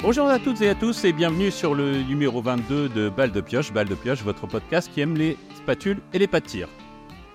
[0.00, 3.40] Bonjour à toutes et à tous et bienvenue sur le numéro 22 de Balle de
[3.40, 3.72] Pioche.
[3.72, 6.68] Balle de Pioche, votre podcast qui aime les spatules et les pas de tir.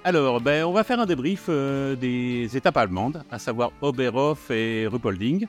[0.05, 4.87] Alors, ben, on va faire un débrief euh, des étapes allemandes, à savoir Oberhof et
[4.87, 5.45] Ruppolding.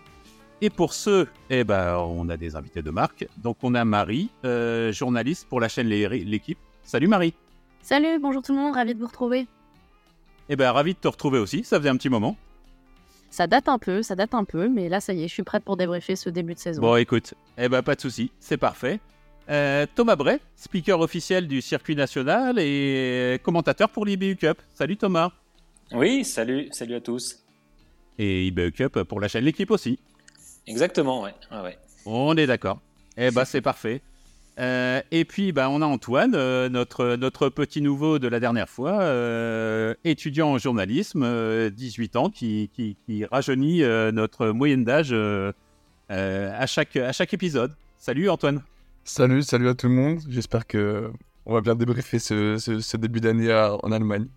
[0.60, 3.28] Et pour ceux, eh ben, on a des invités de marque.
[3.36, 6.58] Donc, on a Marie, euh, journaliste pour la chaîne L'équipe.
[6.82, 7.32] Salut Marie.
[7.80, 9.46] Salut, bonjour tout le monde, ravi de vous retrouver.
[10.48, 12.36] Eh ben, ravi de te retrouver aussi, ça faisait un petit moment.
[13.34, 15.42] Ça date un peu, ça date un peu, mais là, ça y est, je suis
[15.42, 16.80] prête pour débriefer ce début de saison.
[16.80, 19.00] Bon, écoute, eh ben, pas de souci, c'est parfait.
[19.50, 24.62] Euh, Thomas Bray, speaker officiel du circuit national et commentateur pour l'IBU Cup.
[24.72, 25.32] Salut Thomas.
[25.90, 27.42] Oui, salut, salut à tous.
[28.20, 29.98] Et IBU Cup pour la chaîne L'équipe aussi.
[30.68, 31.34] Exactement, ouais.
[31.50, 31.76] ouais,
[32.06, 32.78] On est d'accord.
[33.16, 34.00] Eh ben, c'est parfait.
[34.58, 38.68] Euh, et puis, bah, on a Antoine, euh, notre, notre petit nouveau de la dernière
[38.68, 42.70] fois, euh, étudiant en journalisme, 18 ans, qui,
[43.30, 43.80] rajeunit
[44.12, 45.14] notre moyenne d'âge
[46.08, 47.72] à, chaque, à chaque épisode.
[47.98, 48.62] Salut Antoine.
[49.04, 50.20] Salut, salut à tout le monde.
[50.28, 51.10] J'espère que
[51.46, 54.28] on va bien débriefer ce début d'année en Allemagne.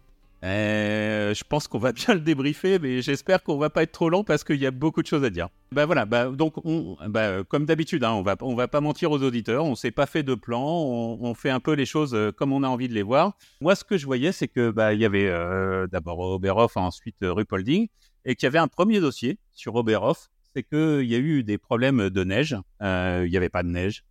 [0.43, 4.09] Euh, je pense qu'on va bien le débriefer, mais j'espère qu'on va pas être trop
[4.09, 5.49] long parce qu'il y a beaucoup de choses à dire.
[5.71, 9.11] Bah voilà, bah, donc on, bah, comme d'habitude, hein, on va on va pas mentir
[9.11, 12.31] aux auditeurs, on s'est pas fait de plan, on, fait un peu les choses euh,
[12.31, 13.33] comme on a envie de les voir.
[13.61, 17.17] Moi, ce que je voyais, c'est que bah il y avait euh, d'abord Oberhof, ensuite
[17.21, 17.87] Ruppolding,
[18.25, 21.57] et qu'il y avait un premier dossier sur Oberhof, c'est qu'il y a eu des
[21.57, 24.03] problèmes de neige, il y avait pas de neige,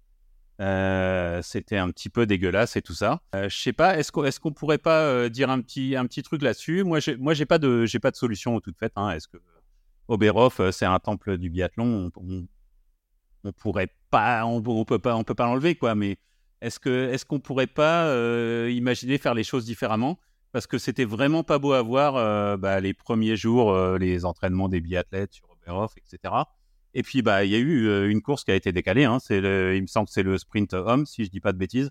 [0.60, 3.20] euh, c'était un petit peu dégueulasse et tout ça.
[3.34, 6.42] Euh, je sais pas, est-ce qu'on pourrait pas euh, dire un petit un petit truc
[6.42, 6.82] là-dessus?
[6.82, 8.92] Moi, j'ai moi j'ai pas de j'ai pas de solution toute faite.
[8.96, 9.10] Hein.
[9.10, 9.36] Est-ce que
[10.08, 12.10] Oberhof c'est un temple du biathlon?
[12.16, 12.46] On,
[13.44, 15.94] on, pourrait pas, on, peut pas, on peut pas l'enlever quoi.
[15.94, 16.18] Mais
[16.62, 18.10] est-ce que est-ce qu'on pourrait pas
[18.68, 20.18] imaginer faire les choses différemment?
[20.52, 24.80] Parce que c'était vraiment pas beau à voir bah, les premiers jours, les entraînements des
[24.80, 26.34] biathlètes sur Oberhof, etc.
[26.98, 29.04] Et puis, bah, il y a eu euh, une course qui a été décalée.
[29.04, 29.18] Hein.
[29.20, 31.90] C'est il me semble que c'est le sprint homme, si je dis pas de bêtises,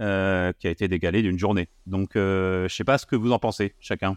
[0.00, 1.68] euh, qui a été décalé d'une journée.
[1.86, 4.16] Donc, euh, je sais pas ce que vous en pensez, chacun.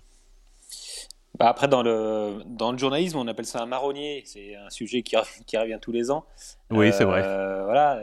[1.38, 4.24] Bah après, dans le, dans le journalisme, on appelle ça un marronnier.
[4.26, 5.16] C'est un sujet qui,
[5.46, 6.26] qui, revient tous les ans.
[6.72, 7.22] Oui, c'est vrai.
[7.22, 8.02] Voilà,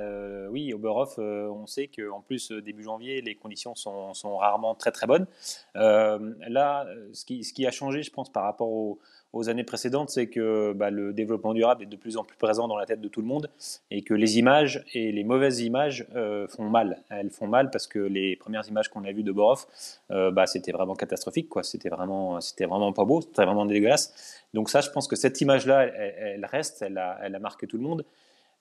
[0.50, 5.08] oui, Oberhof, on sait qu'en plus, début janvier, les conditions sont, sont, rarement très très
[5.08, 5.26] bonnes.
[5.74, 9.00] là, ce qui, ce qui a changé, je pense, par rapport au,
[9.32, 12.66] aux années précédentes, c'est que bah, le développement durable est de plus en plus présent
[12.66, 13.48] dans la tête de tout le monde
[13.90, 17.02] et que les images et les mauvaises images euh, font mal.
[17.10, 19.66] Elles font mal parce que les premières images qu'on a vues de Borov,
[20.10, 21.62] euh, bah, c'était vraiment catastrophique, quoi.
[21.62, 24.42] C'était vraiment, c'était vraiment pas beau, c'était vraiment dégueulasse.
[24.52, 27.76] Donc ça, je pense que cette image-là, elle, reste, elle a, elle a, marqué tout
[27.76, 28.04] le monde.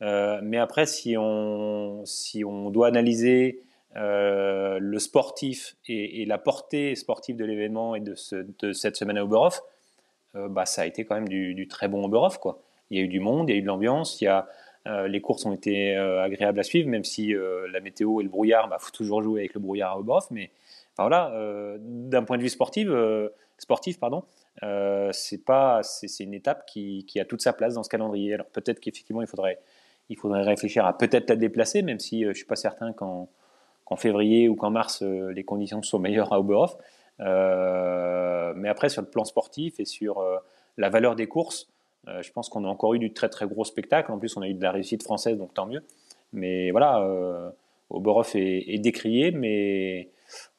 [0.03, 3.63] Euh, mais après, si on, si on doit analyser
[3.95, 8.13] le sportif et, la portée sportive de l'événement et de,
[8.59, 9.63] de, cette semaine à Oberhof,
[10.33, 12.37] bah, ça a été quand même du, très bon Oberhof.
[12.37, 12.61] Quoi.
[12.91, 14.47] Il y a eu du monde, il y a eu de l'ambiance, il y a,
[14.87, 18.29] euh, les courses ont été euh, agréables à suivre, même si la météo et le
[18.29, 20.29] brouillard, il bah, faut toujours jouer avec le brouillard à Oberhof.
[20.31, 20.51] Mais
[20.97, 21.33] voilà,
[21.79, 22.89] d'un point de vue sportif,
[23.57, 24.23] sportif pardon,
[25.11, 28.33] c'est pas, c'est une étape qui, qui, a toute sa place dans ce calendrier.
[28.33, 29.59] Alors peut-être qu'effectivement, il faudrait,
[30.09, 33.27] il faudrait réfléchir à peut-être la déplacer, même si je suis pas certain qu'en
[33.95, 36.75] février ou qu'en mars, les conditions sont meilleures à Oberhof.
[37.21, 40.37] Euh, mais après, sur le plan sportif et sur euh,
[40.77, 41.69] la valeur des courses,
[42.07, 44.11] euh, je pense qu'on a encore eu du très très gros spectacle.
[44.11, 45.83] En plus, on a eu de la réussite française, donc tant mieux.
[46.31, 47.03] Mais voilà,
[47.89, 50.09] Oberhof est, est, décrié, mais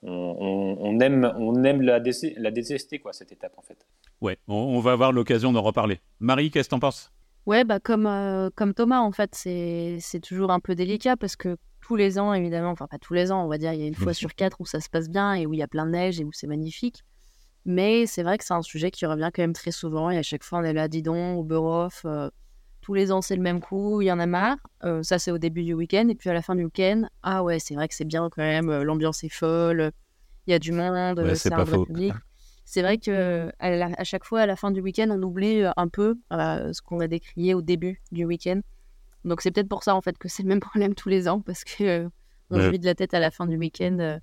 [0.03, 3.87] on, aime, on aime la, la, détester, quoi, cette étape, en fait.
[4.21, 6.00] Ouais, on, va avoir l'occasion d'en reparler.
[6.19, 7.12] Marie, qu'est-ce que t'en penses?
[7.47, 11.56] Ouais, bah comme, comme Thomas, en fait, c'est toujours un peu délicat parce que
[11.90, 13.86] tous les ans, évidemment, enfin pas tous les ans, on va dire, il y a
[13.88, 15.86] une fois sur quatre où ça se passe bien et où il y a plein
[15.86, 17.02] de neige et où c'est magnifique.
[17.64, 20.22] Mais c'est vrai que c'est un sujet qui revient quand même très souvent et à
[20.22, 22.30] chaque fois on est là, dis donc, au Burof, euh,
[22.80, 24.58] tous les ans c'est le même coup, il y en a marre.
[24.84, 27.42] Euh, ça c'est au début du week-end et puis à la fin du week-end, ah
[27.42, 29.90] ouais, c'est vrai que c'est bien quand même, euh, l'ambiance est folle,
[30.46, 32.14] il y a du monde, c'est un vrai public.
[32.64, 36.14] C'est vrai que à, chaque fois à la fin du week-end, on oublie un peu
[36.30, 38.60] ce qu'on a décrié au début du week-end.
[39.24, 41.40] Donc c'est peut-être pour ça en fait que c'est le même problème tous les ans
[41.40, 42.08] parce que euh,
[42.50, 42.78] on ouais.
[42.78, 44.18] de la tête à la fin du week-end euh,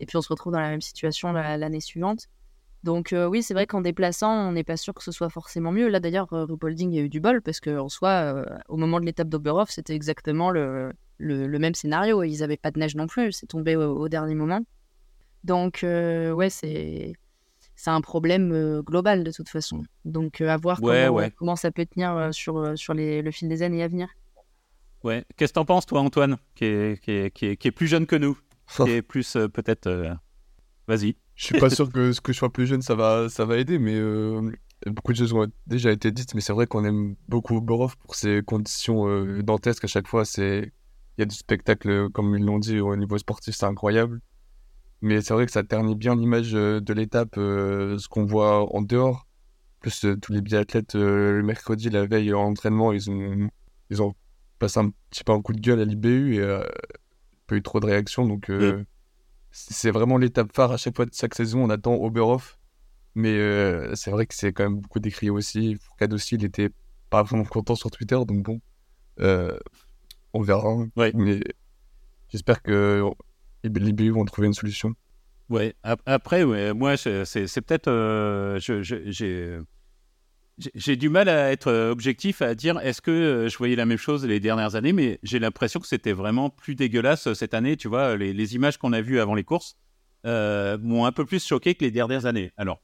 [0.00, 2.26] et puis on se retrouve dans la même situation l'année suivante.
[2.84, 5.72] Donc euh, oui, c'est vrai qu'en déplaçant, on n'est pas sûr que ce soit forcément
[5.72, 5.88] mieux.
[5.88, 9.70] Là d'ailleurs, Rupolding a eu du bol parce qu'en soi, au moment de l'étape d'Oberhof,
[9.70, 12.22] c'était exactement le, le, même scénario.
[12.22, 14.60] Ils n'avaient pas de neige non plus, c'est tombé au, dernier moment.
[15.44, 17.12] Donc ouais, c'est
[17.76, 19.84] c'est un problème global de toute façon.
[20.04, 23.84] Donc à voir comment, comment, ça peut tenir sur, sur les, le fil des années
[23.84, 24.08] à venir.
[25.04, 25.24] Ouais.
[25.36, 27.86] Qu'est-ce que t'en penses, toi, Antoine, qui est, qui est, qui est, qui est plus
[27.86, 28.38] jeune que nous
[28.76, 29.86] Qui est plus, euh, peut-être.
[29.86, 30.14] Euh,
[30.86, 31.16] vas-y.
[31.34, 33.58] Je suis pas sûr que ce que je sois plus jeune, ça va, ça va
[33.58, 34.50] aider, mais euh,
[34.86, 38.14] beaucoup de choses ont déjà été dites, mais c'est vrai qu'on aime beaucoup Borov pour
[38.14, 39.84] ses conditions euh, dantesques.
[39.84, 40.72] À chaque fois, c'est
[41.16, 44.20] il y a du spectacle, comme ils l'ont dit, au niveau sportif, c'est incroyable.
[45.00, 49.26] Mais c'est vrai que ça ternit bien l'image de l'étape, ce qu'on voit en dehors.
[49.80, 53.48] Plus tous les biathlètes, le mercredi, la veille en entraînement, ils ont,
[53.90, 54.14] ils ont
[54.58, 56.60] passé un petit peu un coup de gueule à l'IBU et
[57.46, 58.26] pas eu trop de réactions.
[58.26, 58.84] Donc, mm.
[59.50, 61.64] c'est vraiment l'étape phare à chaque fois de chaque saison.
[61.64, 62.58] On attend Oberhof
[63.18, 65.74] mais euh, c'est vrai que c'est quand même beaucoup décrié aussi.
[65.74, 66.70] Fourcade aussi, il était
[67.10, 68.60] pas vraiment content sur Twitter, donc bon,
[69.18, 69.58] euh,
[70.32, 70.76] on verra.
[71.14, 71.40] Mais
[72.28, 73.02] j'espère que
[73.64, 74.94] les BU vont trouver une solution.
[75.48, 77.24] Ouais, après, ouais, moi, c'est
[77.62, 77.88] peut-être.
[77.88, 78.60] Euh,
[80.74, 84.24] j'ai du mal à être objectif, à dire est-ce que je voyais la même chose
[84.26, 87.76] les dernières années, mais j'ai l'impression que c'était vraiment plus dégueulasse cette année.
[87.76, 89.76] Tu vois, les, les images qu'on a vues avant les courses
[90.24, 92.50] m'ont un peu plus choqué que les dernières années.
[92.56, 92.80] Alors,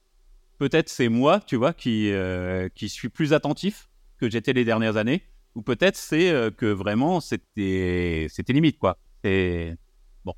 [0.57, 4.97] peut-être c'est moi, tu vois, qui, euh, qui suis plus attentif que j'étais les dernières
[4.97, 5.23] années,
[5.55, 8.97] ou peut-être c'est euh, que vraiment c'était limite quoi.
[9.23, 9.75] C'est
[10.23, 10.33] bon,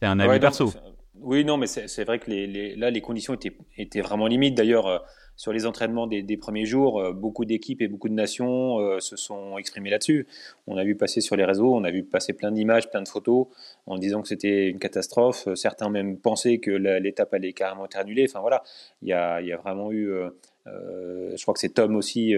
[0.00, 0.72] c'est un avis perso.
[1.14, 4.54] oui, non, mais c'est vrai que les, là les conditions étaient étaient vraiment limites.
[4.56, 4.98] D'ailleurs, euh,
[5.38, 9.16] sur les entraînements des, premiers jours, euh, beaucoup d'équipes et beaucoup de nations euh, se
[9.16, 10.26] sont exprimées là-dessus.
[10.66, 13.08] On a vu passer sur les réseaux, on a vu passer plein d'images, plein de
[13.08, 13.46] photos
[13.86, 15.48] en disant que c'était une catastrophe.
[15.54, 18.26] Certains même pensaient que l'étape allait carrément être annulée.
[18.28, 18.64] Enfin voilà,
[19.00, 20.10] il y a, vraiment eu.
[20.10, 22.34] Euh, je crois que c'est Tom aussi,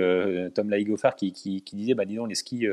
[0.55, 2.67] Tom Laigofar, qui, qui, disait bah, disons, les skis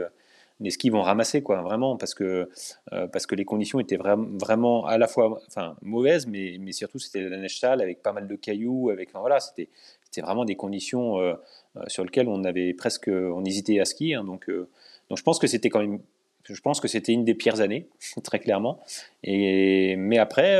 [0.59, 2.49] les skis vont ramasser quoi vraiment parce que
[2.89, 6.97] parce que les conditions étaient vraiment vraiment à la fois enfin mauvaises mais mais surtout
[6.97, 9.69] c'était la neige sale avec pas mal de cailloux avec enfin, voilà c'était
[10.17, 11.35] c'était vraiment des conditions euh,
[11.75, 14.15] euh, sur lesquelles on avait presque, on hésitait à skier.
[14.15, 14.67] Hein, donc, euh,
[15.09, 15.99] donc je pense que c'était quand même,
[16.43, 17.87] je pense que c'était une des pires années,
[18.23, 18.79] très clairement.
[19.23, 20.59] Et mais après,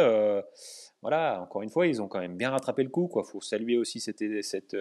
[1.02, 3.10] voilà, encore une fois, ils ont quand même bien rattrapé le coup.
[3.16, 4.78] Il faut saluer aussi cette, cette,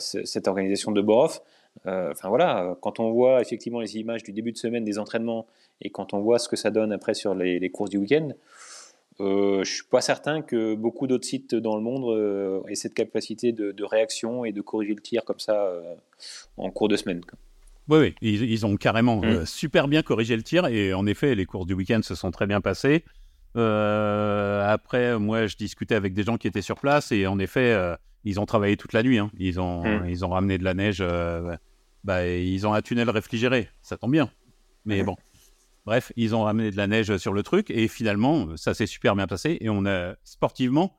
[0.00, 1.38] cette organisation de Borov.
[1.84, 5.46] enfin voilà, quand on voit effectivement les images du début de semaine des entraînements
[5.80, 8.30] et quand on voit ce que ça donne après sur les, les courses du week-end,
[9.22, 12.74] euh, je ne suis pas certain que beaucoup d'autres sites dans le monde euh, aient
[12.74, 15.94] cette capacité de, réaction et de corriger le tir comme ça euh,
[16.56, 17.20] en cours de semaine.
[17.88, 19.46] Oui, oui, ils, ont carrément mmh.
[19.46, 22.46] super bien corrigé le tir et en effet, les courses du week-end se sont très
[22.46, 23.04] bien passées.
[23.54, 27.76] après, moi, je discutais avec des gens qui étaient sur place et en effet,
[28.24, 29.18] ils ont travaillé toute la nuit.
[29.18, 29.30] Hein.
[29.38, 30.08] Ils, ont, mmh.
[30.08, 31.04] ils ont ramené de la neige.
[32.04, 33.68] Bah, ils ont un tunnel réfrigéré.
[33.82, 34.30] Ça tombe bien.
[34.84, 35.06] Mais mmh.
[35.06, 35.16] bon.
[35.84, 39.16] Bref, ils ont ramené de la neige sur le truc et finalement, ça s'est super
[39.16, 39.58] bien passé.
[39.60, 40.96] Et on a sportivement,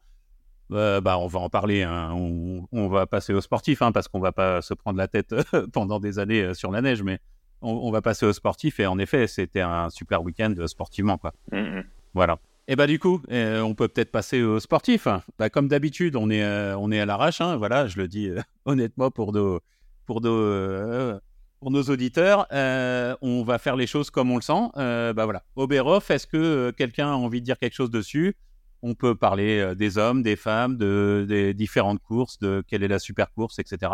[0.72, 1.84] euh, bah, on va en parler.
[1.84, 5.34] Hein, on, va passer au sportif hein, parce qu'on va pas se prendre la tête
[5.74, 7.20] pendant des années euh, sur la neige, mais
[7.62, 8.80] on, va passer au sportif.
[8.82, 11.34] Et en effet, c'était un super week-end sportivement, quoi.
[11.52, 11.84] Mm-hmm.
[12.14, 12.40] Voilà.
[12.68, 15.08] Et bah du coup, euh, on peut peut-être passer au sportif.
[15.38, 16.46] Bah, comme d'habitude, on est
[16.76, 17.42] on est à l'arrache.
[17.42, 18.30] Hein, voilà, je le dis
[18.66, 19.60] honnêtement pour nos
[20.06, 21.20] pour nos
[21.64, 24.68] pour nos auditeurs, euh, on va faire les choses comme on le sent.
[24.76, 25.44] Euh, bah voilà.
[25.56, 28.36] Oberhof, est-ce que euh, quelqu'un a envie de dire quelque chose dessus?
[28.82, 33.00] On peut parler des hommes, des femmes, de, des différentes courses, de quelle est la
[33.00, 33.94] super course, etc.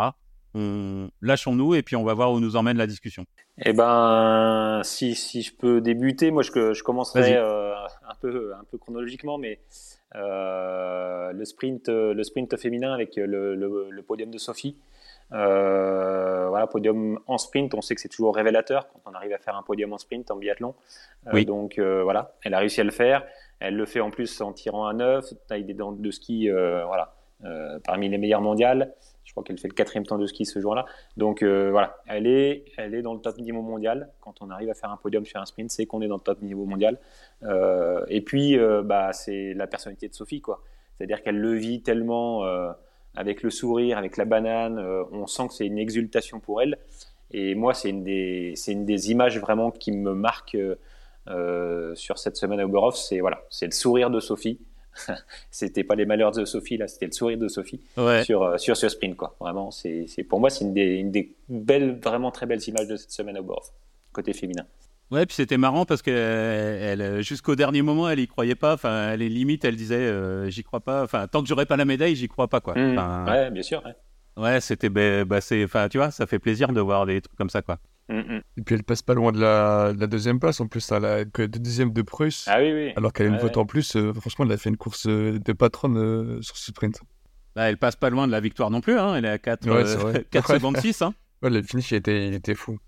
[1.22, 3.24] Lâchons-nous et puis on va voir où nous emmène la discussion.
[3.64, 8.78] Eh ben, si, si je peux débuter, moi je, je commencerai un, peu, un peu
[8.78, 9.60] chronologiquement, mais
[10.12, 14.74] le, sprint, le sprint féminin avec le, le podium de Sophie.
[15.32, 19.38] Euh, voilà, podium en sprint, on sait que c'est toujours révélateur quand on arrive à
[19.38, 20.74] faire un podium en sprint en biathlon.
[21.32, 23.24] Euh, donc euh, voilà, elle a réussi à le faire.
[23.60, 27.14] Elle le fait en plus en tirant à 9, taille des dents de ski, voilà,
[27.84, 28.94] parmi les meilleures mondiales.
[29.24, 30.86] Je crois qu'elle fait le quatrième temps de ski ce jour-là.
[31.18, 34.08] Donc voilà, elle est, elle est dans le top niveau mondial.
[34.20, 36.22] Quand on arrive à faire un podium sur un sprint, c'est qu'on est dans le
[36.22, 36.98] top niveau mondial.
[38.08, 40.62] et puis, bah, c'est la personnalité de Sophie, quoi.
[40.96, 42.42] C'est-à-dire qu'elle le vit tellement
[43.20, 44.78] avec le sourire, avec la banane.
[44.78, 46.78] Euh, on sent que c'est une exultation pour elle.
[47.30, 50.56] Et moi, c'est une, des, une des images vraiment qui me marque
[51.28, 52.96] euh, sur cette semaine à Oberhof.
[52.96, 54.58] C'est voilà, c'est le sourire de Sophie.
[55.52, 57.80] c'était pas les malheurs de Sophie là, c'était le sourire de Sophie
[58.24, 59.36] sur euh, sur ce sprint quoi.
[59.38, 62.96] Vraiment, c'est pour moi c'est une des, une des belles, vraiment très belles images de
[62.96, 63.70] cette semaine à Oberhof
[64.12, 64.66] côté féminin.
[65.10, 68.74] Ouais, puis c'était marrant parce que elle, jusqu'au dernier moment, elle y croyait pas.
[68.74, 71.02] Enfin, elle est limite, elle disait, euh, j'y crois pas.
[71.02, 72.74] Enfin, tant que j'aurai pas la médaille, j'y crois pas, quoi.
[72.74, 73.26] Mmh.
[73.28, 73.82] ouais, bien sûr.
[74.36, 77.50] Ouais, c'était, bah, c'est, enfin, tu vois, ça fait plaisir de voir des trucs comme
[77.50, 77.78] ça, quoi.
[78.08, 78.40] Mmh, mmh.
[78.58, 80.60] Et puis elle passe pas loin de la, la deuxième place.
[80.60, 82.46] En plus, elle a que deuxième de Prusse.
[82.48, 82.92] Ah oui, oui.
[82.96, 83.96] Alors qu'elle a une vote en plus.
[83.96, 87.00] Euh, franchement, elle a fait une course euh, de patronne sur ce sprint.
[87.54, 88.98] Bah, elle passe pas loin de la victoire non plus.
[88.98, 89.16] Hein.
[89.16, 91.02] Elle est à 4, 4 secondes 6.
[91.02, 91.14] Hein.
[91.42, 92.78] Ouais, le finish, il était, il était fou.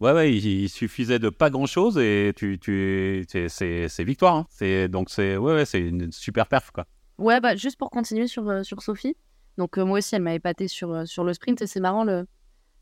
[0.00, 4.36] Ouais, ouais, il, suffisait de pas grand chose et tu, tu, c'est victoire.
[4.36, 4.46] Hein.
[4.50, 6.86] C'est donc c'est ouais, ouais c'est une super perf quoi.
[7.16, 9.16] Ouais, bah juste pour continuer sur, euh, sur Sophie,
[9.56, 11.62] Donc moi aussi, elle m'a épaté sur, sur le sprint.
[11.62, 12.26] Et c'est marrant, le,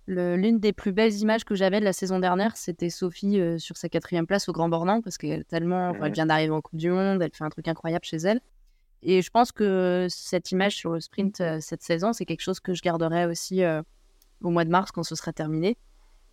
[0.09, 3.89] l'une des plus belles images que j'avais de la saison dernière, c'était Sophie sur sa
[3.89, 7.23] quatrième place au Grand Bornand, parce qu'elle tellement, elle vient d'arriver en Coupe du Monde,
[7.23, 8.41] elle fait un truc incroyable chez elle.
[9.03, 12.75] Et je pense que cette image sur le sprint cette saison, c'est quelque chose que
[12.75, 13.63] je garderai aussi
[14.43, 15.79] au mois de mars quand ce sera terminé.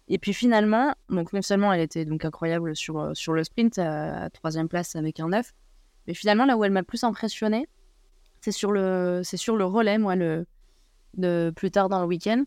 [0.08, 4.29] Et puis finalement, donc non seulement elle était donc incroyable sur, sur le sprint à,
[4.29, 5.53] troisième place avec un 9,
[6.08, 7.67] mais finalement là où elle m'a plus impressionné,
[8.41, 10.46] c'est sur le c'est sur le relais, moi le
[11.15, 12.43] de plus tard dans le week-end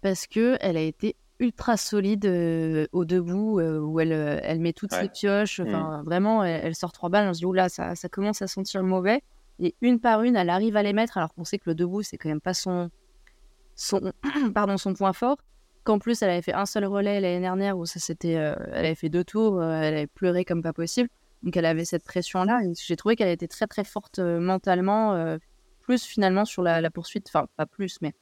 [0.00, 4.60] parce que elle a été ultra solide euh, au debout euh, où elle, euh, elle
[4.60, 5.60] met toutes ses pioches.
[5.60, 6.04] Enfin, mmh.
[6.04, 7.28] vraiment, elle, sort trois balles.
[7.28, 9.22] On se dit, oula, ça, ça commence à sentir mauvais.
[9.60, 12.02] Et une par une, elle arrive à les mettre, alors qu'on sait que le debout,
[12.02, 12.90] c'est quand même pas son,
[13.74, 14.12] son,
[14.54, 15.38] pardon, son point fort.
[15.88, 18.94] Qu'en plus, elle avait fait un seul relais l'année dernière où ça c'était, elle avait
[18.94, 21.08] fait deux tours, elle avait pleuré comme pas possible.
[21.42, 22.60] Donc elle avait cette pression-là.
[22.78, 25.38] J'ai trouvé qu'elle était très très forte mentalement,
[25.80, 28.12] plus finalement sur la, la poursuite, enfin pas plus, mais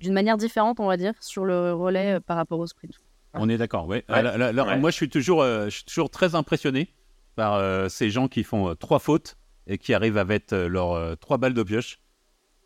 [0.00, 2.92] d'une manière différente, on va dire, sur le relais euh, par rapport au sprint.
[3.32, 4.02] On est d'accord, oui.
[4.08, 6.94] Moi, je suis, toujours, euh, je suis toujours très impressionné
[7.34, 11.38] par euh, ces gens qui font trois fautes et qui arrivent à mettre leurs trois
[11.38, 11.98] balles de pioche.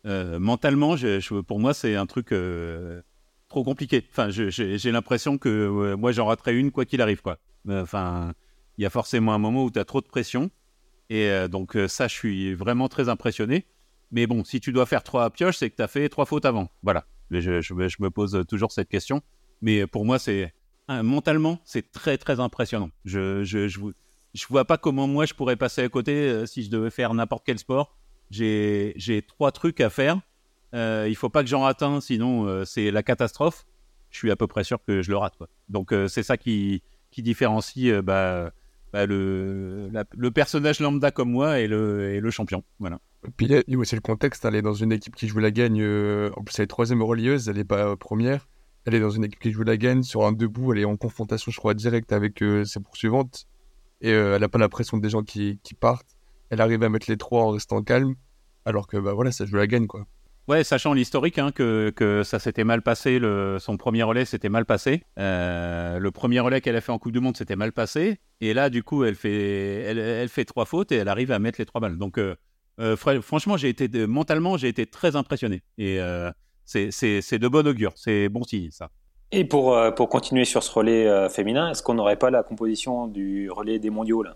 [0.03, 2.31] mentalement, je, pour moi, c'est un truc
[3.49, 4.05] trop compliqué.
[4.11, 7.39] Enfin, j'ai l'impression que moi, j'en raterai une quoi qu'il arrive, quoi.
[7.67, 8.33] Enfin,
[8.77, 10.49] il y a forcément un moment où tu as trop de pression.
[11.09, 13.65] Et donc, ça, je suis vraiment très impressionné.
[14.11, 16.45] Mais bon, si tu dois faire trois pioches, c'est que tu as fait trois fautes
[16.45, 16.69] avant.
[16.83, 17.05] Voilà.
[17.31, 19.21] Je, je, me pose toujours cette question.
[19.61, 20.53] Mais pour moi, c'est
[21.03, 22.89] mentalement, c'est très très impressionnant.
[23.05, 26.69] Je, je, je, vois pas comment moi je pourrais passer à côté euh, si je
[26.69, 27.95] devais faire n'importe quel sport.
[28.31, 30.19] J'ai trois trucs à faire.
[30.73, 33.65] Euh, il faut pas que j'en rate un, sinon euh, c'est la catastrophe.
[34.11, 35.37] Je suis à peu près sûr que je le rate.
[35.67, 36.83] Donc euh, c'est ça qui,
[37.17, 38.51] différencie bah,
[38.93, 42.63] bah, le, personnage lambda comme moi et le, champion.
[42.79, 42.99] Voilà.
[43.35, 46.57] Puis aussi le contexte, elle est dans une équipe qui joue la gagne, en plus
[46.59, 48.47] elle est troisième relieuse, elle n'est pas première,
[48.85, 50.95] elle est dans une équipe qui joue la gagne, sur un debout, elle est en
[50.95, 53.45] confrontation je crois directe avec ses poursuivantes,
[53.99, 56.15] et elle n'a pas la pression des gens qui, qui, partent,
[56.49, 58.15] elle arrive à mettre les trois en restant calme,
[58.63, 60.07] alors que bah voilà, ça joue la gagne quoi.
[60.49, 63.21] Ouais, sachant l'historique, hein, que, que, ça s'était mal passé,
[63.59, 65.03] son premier relais s'était mal passé.
[65.15, 68.17] le premier relais qu'elle a fait en Coupe du Monde s'était mal passé.
[68.41, 71.61] Et là, du coup, elle fait, elle, fait trois fautes et elle arrive à mettre
[71.61, 71.97] les trois balles.
[71.97, 72.17] Donc,
[72.79, 75.61] euh, franchement, j'ai été mentalement, j'ai été très impressionné.
[75.77, 76.31] Et euh,
[76.65, 78.89] c'est de bon augure, c'est bon signe ça.
[79.31, 83.07] Et pour, euh, pour continuer sur ce relais féminin, est-ce qu'on n'aurait pas la composition
[83.07, 84.35] du relais des mondiaux là?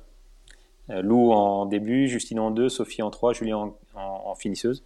[0.90, 4.84] Lou en début, Justine en deux, Sophie en trois, Julie en, en, finisseuse.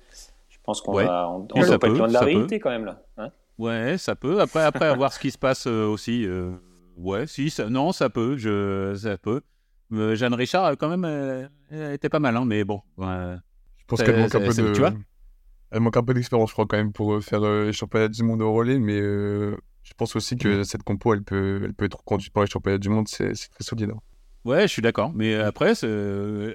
[0.67, 3.01] Je pense qu'on va, on, on pas être loin de la réalité quand même là.
[3.17, 4.41] Hein ouais, ça peut.
[4.41, 6.27] Après, après à voir ce qui se passe aussi.
[6.97, 8.37] ouais, si, ça, non, ça peut.
[8.37, 9.41] Je, ça peut.
[9.91, 11.05] Jeanne Richard, quand même,
[11.71, 12.81] elle, était pas mal, hein, mais bon.
[12.97, 13.37] Je
[13.87, 14.73] pense qu'elle manque un peu de.
[14.73, 14.93] Tu vois
[15.71, 18.07] elle manque un peu d'expérience, je crois, quand même, pour euh, faire euh, les championnats
[18.07, 21.73] du monde au relais, mais euh, je pense aussi que cette compo, elle peut, elle
[21.73, 23.91] peut être conduite par les championnats du monde, c'est très solide.
[23.91, 23.99] Hein.
[24.45, 25.11] Ouais, je suis d'accord.
[25.13, 25.73] Mais après,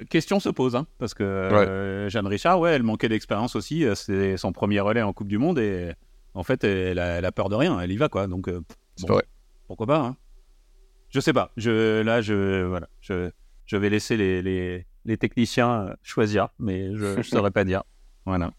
[0.08, 3.84] question se pose, hein, parce que Jeanne Richard, ouais, elle manquait d'expérience aussi.
[3.94, 5.92] C'est son premier relais en Coupe du Monde et
[6.34, 7.78] en fait, elle a, peur de rien.
[7.80, 8.26] Elle y va, quoi.
[8.26, 9.24] Donc, vrai.
[9.66, 10.16] pourquoi pas hein.
[11.10, 11.52] Je sais pas.
[11.58, 13.30] Je, là, je, voilà, je,
[13.66, 17.82] je vais laisser les, les, les techniciens euh, choisir, mais je ne saurais pas dire.
[18.24, 18.52] Voilà.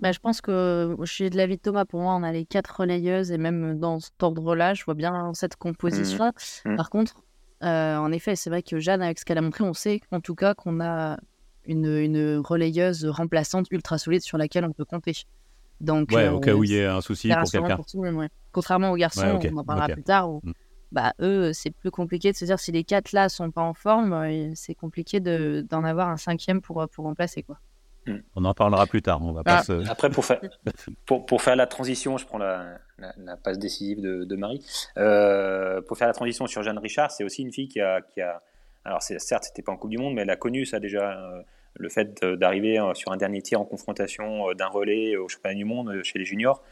[0.00, 1.84] Bah, je pense que je suis de l'avis de Thomas.
[1.84, 5.32] Pour moi, on a les quatre relayeuses et même dans cet ordre-là, je vois bien
[5.34, 6.32] cette composition.
[6.64, 6.72] Mmh.
[6.72, 6.76] Mmh.
[6.76, 7.22] Par contre,
[7.62, 10.20] euh, en effet, c'est vrai que Jeanne, avec ce qu'elle a montré, on sait en
[10.20, 11.18] tout cas qu'on a
[11.66, 15.12] une, une, relayeuse remplaçante ultra solide sur laquelle on peut compter.
[15.80, 17.78] Donc, ouais, au cas où il y ait un souci pour quelqu'un.
[18.52, 20.52] Contrairement aux garçons, on en parlera plus tard, mmh
[20.92, 23.74] bah, eux, c'est plus compliqué de se dire si les quatre là sont pas en
[23.74, 27.42] forme, euh, c'est compliqué d'en avoir un cinquième pour, euh, pour remplacer.
[27.42, 27.58] Quoi.
[28.08, 28.22] Hmm.
[28.36, 29.20] On en parlera plus tard.
[29.22, 30.40] On va pas ah, Après, pour faire,
[31.06, 34.64] pour, pour, faire la transition, je prends la, la, passe décisive de, de Marie.
[34.96, 38.00] Euh, pour faire la transition sur Jeanne Richard, c'est aussi une fille qui a.
[38.00, 38.42] Qui a
[38.84, 41.44] alors, certes, c'était pas en Coupe du Monde, mais elle a connu ça déjà.
[41.74, 46.02] le fait d'arriver sur un dernier tir en confrontation d'un relais au championnat du monde
[46.02, 46.62] chez les juniors.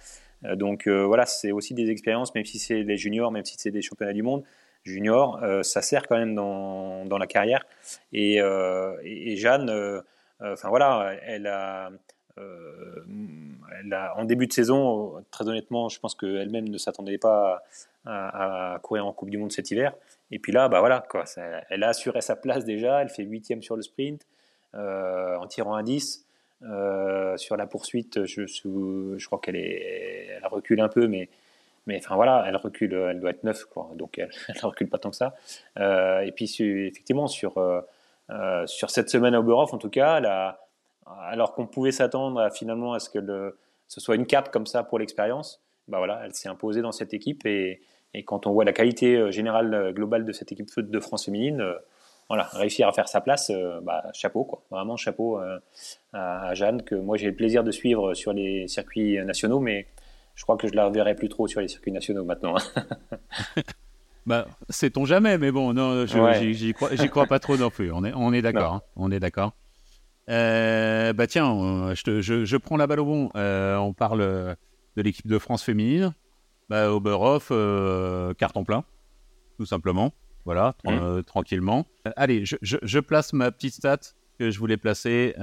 [0.44, 3.56] Euh, donc euh, voilà, c'est aussi des expériences, même si c'est les juniors, même si
[3.58, 4.44] c'est des championnats du monde
[4.84, 7.66] junior, euh, ça sert quand même dans, dans la carrière.
[8.12, 10.02] Et, et, Jeanne,
[10.40, 11.90] enfin voilà, a, elle a,
[14.16, 17.62] en début de saison, très honnêtement, je pense qu'elle-même ne s'attendait pas
[18.04, 19.94] à, courir en Coupe du Monde cet hiver.
[20.30, 21.06] Et puis là, bah voilà,
[21.70, 24.26] elle a assuré sa place déjà, elle fait huitième sur le sprint
[24.74, 26.26] en tirant un 10.
[26.62, 31.28] Euh, sur la poursuite, je, crois qu'elle elle recule un peu, mais,
[31.86, 34.30] mais enfin voilà, elle recule, elle doit être 9, quoi, donc elle,
[34.62, 35.34] ne recule pas tant que ça.
[35.78, 37.58] Euh, et puis effectivement, sur,
[38.30, 40.56] euh, sur cette semaine à Oberhof, en tout cas,
[41.06, 43.54] alors qu'on pouvait s'attendre finalement à ce que
[43.86, 47.14] ce soit une cape comme ça pour l'expérience, bah voilà, elle s'est imposée dans cette
[47.14, 47.80] équipe et,
[48.24, 51.62] quand on voit la qualité générale globale de cette équipe de France féminine,
[52.30, 53.52] voilà, réussir à faire sa place,
[53.82, 55.38] bah, chapeau quoi, vraiment chapeau
[56.14, 59.86] à, Jeanne que moi j'ai le plaisir de suivre sur les circuits nationaux, mais
[60.34, 62.54] je crois que je la reverrai plus trop sur les circuits nationaux maintenant.
[64.26, 67.92] bah, sait-on jamais, mais bon, non, j'y crois, crois, pas trop non plus.
[67.92, 69.52] On est, on est d'accord, hein, on est d'accord.
[70.28, 73.30] Euh, bah tiens, je, je, je, prends la balle au bon.
[73.36, 76.12] Euh, on parle de l'équipe de France féminine.
[76.68, 78.84] Bah, Oberhof, euh, carton plein,
[79.56, 80.12] tout simplement.
[80.44, 81.22] Voilà, mmh.
[81.22, 81.86] tranquillement.
[82.16, 83.98] allez, je, je, place ma petite stat
[84.38, 85.34] que je voulais placer.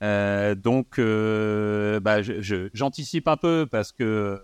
[0.00, 2.22] donc, bah,
[2.72, 4.40] j'anticipe un peu parce que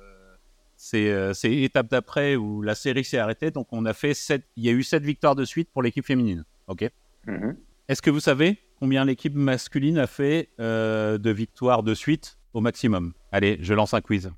[0.81, 3.51] c'est l'étape d'après où la série s'est arrêtée.
[3.51, 6.07] Donc, on a fait sept, il y a eu sept victoires de suite pour l'équipe
[6.07, 6.45] féminine.
[6.69, 6.89] Ok.
[7.27, 7.51] Mmh.
[7.89, 12.63] Est-ce que vous savez combien l'équipe masculine a fait euh, de victoires de suite au
[12.63, 13.13] maximum?
[13.31, 14.31] Allez, je lance un quiz.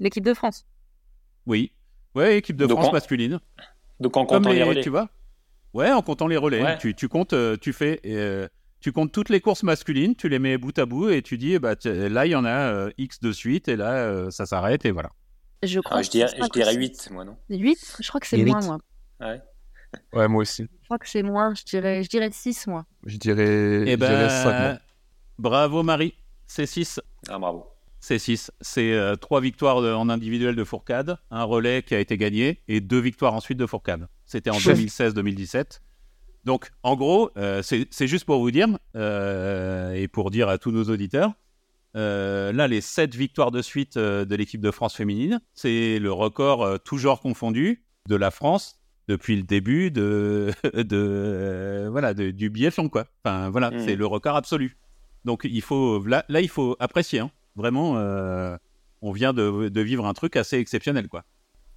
[0.00, 0.66] L'équipe de France
[1.46, 1.72] Oui.
[2.14, 3.38] Ouais, équipe de France masculine.
[4.00, 4.82] Donc en comptant les, relais.
[4.82, 5.08] Tu vois?
[5.74, 6.76] Ouais, en comptant les relais.
[6.78, 8.00] Tu, comptes, euh, tu fais.
[8.04, 8.48] Euh,
[8.80, 11.58] tu comptes toutes les courses masculines, tu les mets bout à bout et tu dis,
[11.58, 15.10] bah, là, il y en a X de suite et là, ça s'arrête et voilà.
[15.62, 15.98] Je crois.
[15.98, 17.36] Ah, je dirais, je dirais 8, moi, non?
[17.50, 18.78] 8 Je crois que c'est moins, moi.
[19.20, 19.40] Ouais.
[20.12, 20.64] Ouais, moi aussi.
[20.64, 22.84] Je crois que c'est moins, je dirais, je dirais 6, moi.
[23.06, 24.80] Je dirais, eh ben, 5,
[25.38, 26.12] Bravo Marie,
[26.46, 27.00] c'est 6.
[27.28, 27.66] Ah, bravo.
[28.00, 28.50] C'est 6.
[28.60, 32.80] C'est euh, 3 victoires en individuel de Fourcade, un relais qui a été gagné et
[32.80, 34.08] 2 victoires ensuite de Fourcade.
[34.26, 35.80] C'était en 2016-2017.
[36.44, 40.70] Donc, en gros, euh, c'est juste pour vous dire, euh, et pour dire à tous
[40.70, 41.32] nos auditeurs,
[41.96, 46.80] euh, là, les 7 victoires de suite de l'équipe de France féminine, c'est le record,
[46.80, 53.06] toujours confondu, de la France depuis le début de, de voilà du biathlon quoi.
[53.24, 53.80] Enfin voilà, mm.
[53.80, 54.76] c'est le record absolu.
[55.24, 57.30] Donc il faut là, là il faut apprécier hein.
[57.56, 57.96] vraiment.
[57.96, 58.56] Euh,
[59.00, 61.24] on vient de, de, vivre un truc assez exceptionnel quoi.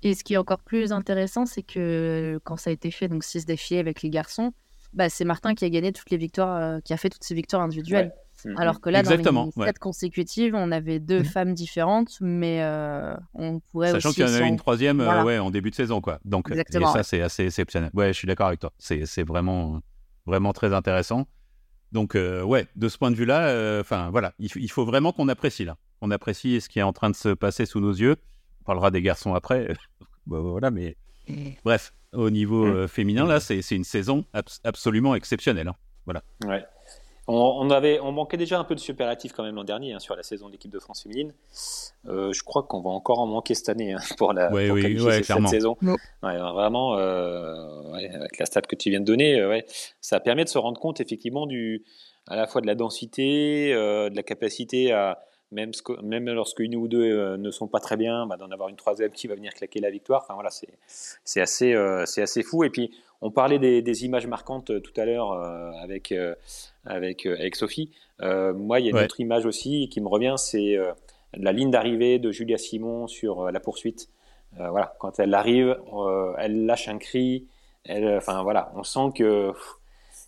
[0.01, 3.23] Et ce qui est encore plus intéressant, c'est que quand ça a été fait donc
[3.23, 4.53] six défis avec les garçons,
[4.93, 7.35] bah, c'est Martin qui a gagné toutes les victoires, euh, qui a fait toutes ces
[7.35, 8.11] victoires individuelles.
[8.57, 11.25] Alors que là, dans les sept consécutives, on avait deux mm-hmm.
[11.25, 15.39] femmes différentes, mais euh, on pourrait Sachant qu'il y en avait une troisième euh, ouais,
[15.39, 16.01] en début de saison.
[16.01, 16.19] Quoi.
[16.25, 17.89] Donc, et ça, c'est assez exceptionnel.
[17.93, 18.71] Ouais, je suis d'accord avec toi.
[18.77, 19.81] C'est vraiment,
[20.25, 21.27] vraiment très intéressant.
[21.91, 25.77] Donc, ouais, de ce point de vue-là, enfin voilà, il, faut vraiment qu'on apprécie là.
[26.01, 28.15] On apprécie ce qui est en train de se passer sous nos yeux.
[28.61, 29.73] On parlera des garçons après.
[30.27, 30.97] Bah, voilà, mais
[31.65, 34.23] bref, au niveau féminin, là, c'est une saison
[34.63, 35.67] absolument exceptionnelle.
[35.67, 35.75] Hein.
[36.05, 36.23] Voilà.
[36.45, 36.63] Ouais.
[37.33, 40.15] On, avait, on manquait déjà un peu de superlatif quand même l'an dernier hein, sur
[40.15, 41.33] la saison de l'équipe de France féminine.
[42.07, 44.51] Euh, je crois qu'on va encore en manquer cette année hein, pour la
[45.23, 45.77] cette saison.
[46.21, 49.59] vraiment, euh, avec la stat que tu viens de donner, euh,
[50.01, 51.85] ça permet de se rendre compte effectivement du,
[52.27, 55.19] à la fois de la densité, de la capacité à
[55.51, 55.71] même,
[56.03, 59.11] même lorsque une ou deux ne sont pas très bien, bah, d'en avoir une troisième
[59.11, 60.21] qui va venir claquer la victoire.
[60.23, 62.63] Enfin voilà, c'est assez, c'est assez fou.
[62.63, 66.35] Et puis on parlait des, images marquantes euh, tout à l'heure euh, avec, euh,
[66.85, 67.91] avec, avec Sophie.
[68.19, 70.77] moi, il y a une autre image aussi qui me revient, c'est
[71.33, 74.09] la ligne d'arrivée de Julia Simon sur la poursuite.
[74.57, 75.77] voilà, quand elle arrive,
[76.37, 77.47] elle lâche un cri.
[77.83, 79.51] Elle, enfin voilà, on sent que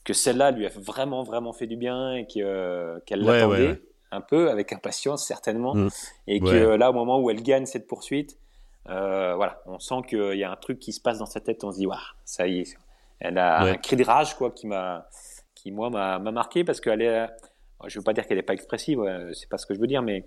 [0.03, 3.79] que celle-là lui a vraiment vraiment fait du bien et qu'elle l'attendait
[4.13, 5.89] un peu avec impatience certainement, mm.
[6.27, 8.37] et que là au moment où elle gagne cette poursuite,
[8.85, 11.63] voilà, on sent qu'il y a un truc qui se passe dans sa tête.
[11.63, 12.77] On se dit, waouh, ça y est,
[13.19, 15.07] elle a un cri de rage quoi qui m'a,
[15.55, 17.27] qui moi m'a marqué parce qu'elle est,
[17.85, 18.99] je veux pas dire qu'elle est pas expressive,
[19.33, 20.25] c'est pas ce que je veux dire, mais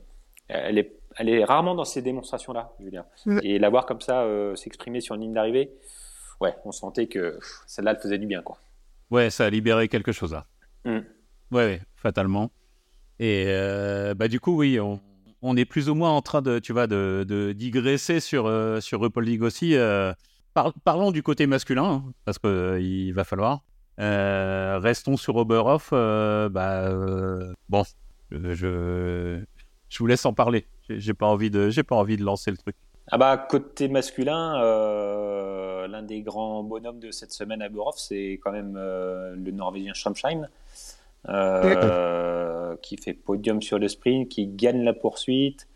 [0.49, 3.05] elle est, elle est rarement dans ces démonstrations là, Julien.
[3.43, 5.73] Et la voir comme ça euh, s'exprimer sur une ligne d'arrivée,
[6.41, 8.59] ouais, on sentait que celle-là elle faisait du bien quoi.
[9.11, 10.47] Ouais, ça a libéré quelque chose là.
[10.85, 11.01] Mmh.
[11.53, 12.51] Ouais, fatalement.
[13.19, 16.73] Et euh, bah du coup oui, on, est plus ou moins en train de, tu
[16.73, 19.75] vois, de, digresser sur euh, sur RuPaul League aussi
[20.85, 23.63] parlons du côté masculin, hein, parce qu'il euh, va falloir.
[23.99, 25.91] Euh, restons sur Oberhof.
[25.93, 26.91] Euh, bah,
[27.69, 27.85] bon,
[28.31, 29.43] je,
[29.89, 30.67] je vous laisse en parler.
[30.89, 32.77] J'ai pas envie de, j'ai pas envie de lancer le truc.
[33.09, 34.59] Ah bah côté masculin,
[35.87, 39.95] l'un des grands bonhommes de cette semaine à Oberhof, c'est quand même le Norvégien
[41.27, 45.67] Schamsheim, qui fait podium sur le sprint, qui gagne la poursuite.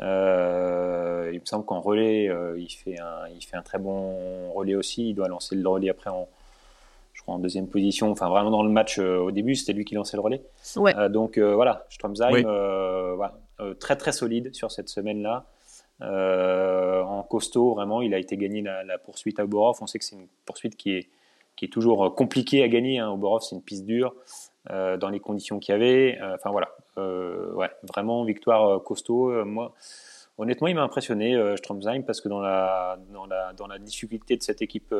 [0.00, 4.50] Euh, il me semble qu'en relais, euh, il, fait un, il fait un très bon
[4.52, 5.10] relais aussi.
[5.10, 6.28] Il doit lancer le relais après en,
[7.12, 8.10] je crois en deuxième position.
[8.10, 10.42] Enfin, vraiment dans le match euh, au début, c'était lui qui lançait le relais.
[10.76, 10.94] Ouais.
[11.10, 12.42] donc voilà, Stromsheim,
[13.16, 13.38] voilà,
[13.78, 15.46] très très solide sur cette semaine-là.
[16.00, 19.78] en costaud, vraiment, il a été gagné la, poursuite à Oborov.
[19.80, 21.08] On sait que c'est une poursuite qui est,
[21.54, 22.98] qui est toujours compliquée à gagner.
[22.98, 23.10] Hein.
[23.10, 24.14] Oborov, c'est une piste dure
[24.70, 26.18] dans les conditions qu'il y avait.
[26.34, 29.44] Enfin voilà, ouais, vraiment victoire costaud.
[29.44, 29.72] moi,
[30.38, 34.42] honnêtement, il m'a impressionné, Stromsheim, parce que dans la, dans, la, dans la difficulté de
[34.42, 34.94] cette équipe,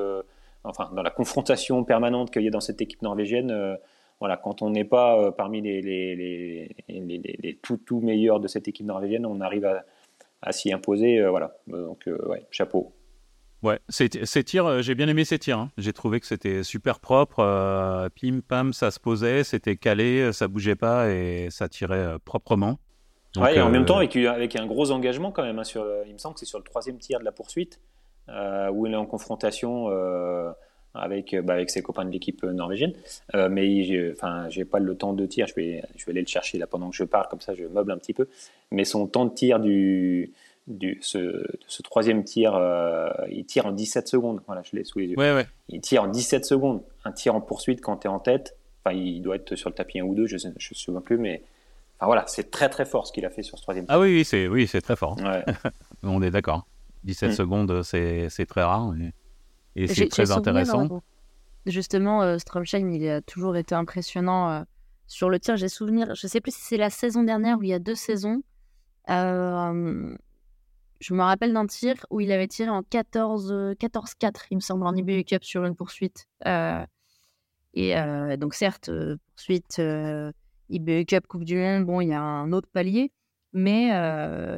[0.65, 3.79] enfin, dans la confrontation permanente qu'il y a dans cette équipe norvégienne,
[4.21, 8.69] voilà, quand on n'est pas parmi les, les, les, les, tout, tout meilleurs de cette
[8.69, 9.85] équipe norvégienne, on arrive à,
[10.43, 11.25] à s'y imposer.
[11.29, 12.93] voilà, donc, ouais, chapeau.
[13.63, 15.59] Ouais, ces, tirs, euh, j'ai bien aimé ces tirs.
[15.59, 15.71] Hein.
[15.79, 17.39] J'ai trouvé que c'était super propre.
[17.39, 22.19] Euh, pim, pam, ça se posait, c'était calé, ça bougeait pas et ça tirait euh,
[22.25, 22.81] proprement.
[23.37, 25.61] ouais, et en même temps, avec, avec, un gros engagement quand même.
[25.61, 27.81] Hein, sur, il me semble que c'est sur le troisième tir de la poursuite
[28.29, 29.89] où il est en confrontation
[30.95, 32.95] avec, bah, avec ses copains de l'équipe norvégienne.
[33.51, 35.47] mais j'ai, enfin, j'ai pas le temps de tir.
[35.47, 37.65] Je vais, je vais aller le chercher là pendant que je parle, comme ça je
[37.65, 38.29] meuble un petit peu.
[38.71, 40.33] Mais son temps de tir du
[40.67, 44.41] du, ce, ce, troisième tir, euh, il tire en 17 secondes.
[44.47, 45.19] Voilà, je l'ai sous les yeux.
[45.19, 45.47] Ouais, ouais.
[45.69, 46.83] Il tire en 17 secondes.
[47.05, 49.75] Un tir en poursuite quand tu es en tête, enfin, il doit être sur le
[49.75, 51.43] tapis un ou deux, je ne me souviens plus, mais
[51.99, 53.95] enfin, voilà, c'est très très fort ce qu'il a fait sur ce troisième tir.
[53.95, 55.17] Ah oui, oui, c'est oui, très fort.
[55.21, 55.45] Ouais.
[56.03, 56.67] On est d'accord.
[57.05, 57.33] 17 mm.
[57.33, 58.95] secondes, c'est très rare
[59.75, 61.03] et, c'est très intéressant.
[61.67, 62.37] justement, euh,
[62.75, 64.63] il a toujours été impressionnant euh,
[65.07, 65.57] sur le tir.
[65.57, 67.95] J'ai souvenir, je sais plus si c'est la saison dernière ou il y a deux
[67.95, 68.43] saisons.
[69.11, 70.15] Euh,
[71.03, 74.15] je me rappelle d'un tir où il avait tiré en 14-4, 14
[74.53, 76.29] il me semble, en IBU Cup sur une poursuite.
[76.47, 76.87] Euh,
[77.75, 79.83] et euh, donc, certes, euh, poursuite,
[80.69, 83.11] IBU Cup, Coupe du Monde, bon, il y a un autre palier.
[83.53, 83.91] Mais,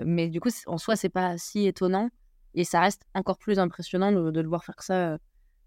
[0.04, 2.10] mais du coup, en soi, c'est pas si étonnant.
[2.52, 5.18] Et ça reste encore plus impressionnant de, le voir faire ça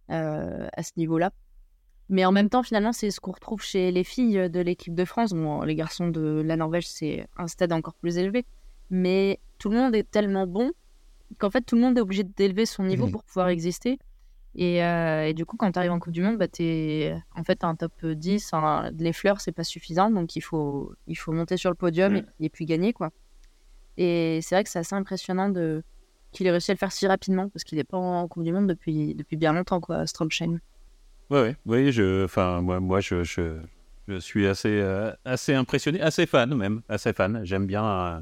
[0.07, 1.31] à ce niveau-là.
[2.09, 5.03] Mais en même temps, finalement, c'est ce qu'on retrouve chez les filles de l'équipe de
[5.03, 5.33] France.
[5.33, 8.45] Bon, les garçons de la Norvège, c'est un stade encore plus élevé
[8.89, 10.71] mais tout le monde est tellement bon
[11.39, 13.12] qu'en fait tout le monde est obligé d'élever son niveau mmh.
[13.12, 14.00] pour pouvoir exister.
[14.56, 17.43] Et, euh, et, du coup, quand tu arrives en Coupe du Monde, bah, es, en
[17.43, 18.52] fait, un top 10.
[18.97, 20.10] les fleurs, c'est pas suffisant.
[20.10, 22.91] Donc, il faut, il faut monter sur le podium et, et, puis gagner.
[22.91, 23.12] quoi.
[23.97, 25.84] Et c'est vrai que c'est assez impressionnant de,
[26.32, 28.52] qu'il ait réussi à le faire si rapidement parce qu'il n'est pas en Coupe du
[28.52, 30.60] Monde depuis, depuis bien longtemps, quoi, Stromsheim.
[31.30, 31.56] Ouais, ouais.
[31.65, 33.60] Oui, je, enfin, moi, moi je, je,
[34.08, 37.41] je suis assez, euh, assez impressionné, assez fan même, assez fan.
[37.43, 37.86] J'aime bien.
[37.86, 38.21] Euh,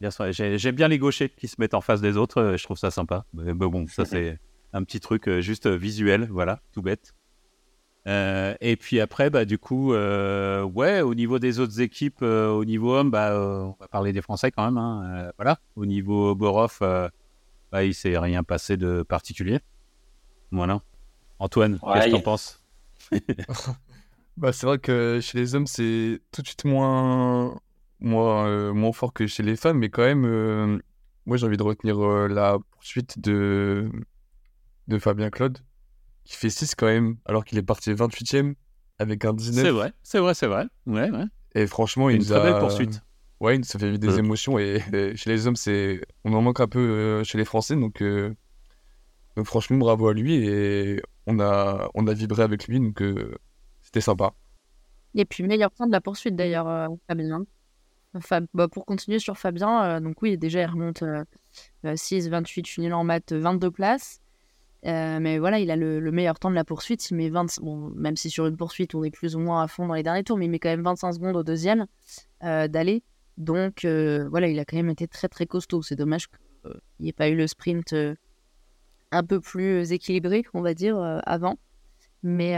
[0.00, 2.90] J'aime bien les gauchers qui se mettent en face des autres, euh, je trouve ça
[2.90, 3.24] sympa.
[3.32, 4.38] Mais bon, ça c'est
[4.72, 7.14] un petit truc euh, juste visuel, voilà, tout bête.
[8.06, 12.94] Euh, et puis après, bah, du coup, ouais, au niveau des autres équipes, au niveau
[12.94, 14.78] homme, bah, on va parler des Français quand même.
[14.78, 15.58] Hein, voilà.
[15.74, 19.58] Au niveau Borov, bah, il s'est rien passé de particulier.
[20.52, 20.82] Voilà.
[21.40, 22.62] Antoine, qu'est-ce que t'en penses?
[24.36, 27.58] Bah, C'est vrai que chez les hommes, c'est tout de suite moins,
[28.00, 30.78] moins, euh, moins fort que chez les femmes, mais quand même, euh,
[31.24, 33.90] moi j'ai envie de retenir euh, la poursuite de,
[34.88, 35.58] de Fabien Claude,
[36.24, 38.54] qui fait 6 quand même, alors qu'il est parti 28ème
[38.98, 39.64] avec un 19.
[39.64, 40.66] C'est vrai, c'est vrai, c'est vrai.
[40.86, 41.24] Ouais, ouais.
[41.54, 43.02] Et franchement, il une très belle poursuite.
[43.40, 44.58] Ouais, ça fait vivre des émotions.
[44.58, 44.80] Et,
[45.14, 47.76] chez les hommes, c'est on en manque un peu chez les Français.
[47.76, 50.34] Donc, donc franchement, bravo à lui.
[50.36, 52.80] Et on a, on a vibré avec lui.
[52.80, 53.02] Donc
[53.82, 54.32] c'était sympa.
[55.14, 57.44] Et puis, meilleur point de la poursuite d'ailleurs, Fabien.
[58.54, 61.02] Bah, pour continuer sur Fabien, euh, donc oui, déjà, il remonte
[61.94, 64.20] 6, 28, je suis nul en maths, 22 places.
[64.84, 67.10] Euh, mais voilà, il a le, meilleur temps de la poursuite.
[67.10, 69.68] Il met 20, bon, même si sur une poursuite, on est plus ou moins à
[69.68, 71.86] fond dans les derniers tours, mais il met quand même 25 secondes au deuxième
[72.44, 73.02] euh, d'aller.
[73.36, 75.82] Donc voilà, il a quand même été très très costaud.
[75.82, 77.94] C'est dommage qu'il n'y ait pas eu le sprint
[79.12, 81.58] un peu plus équilibré, on va dire, avant.
[82.22, 82.54] Mais,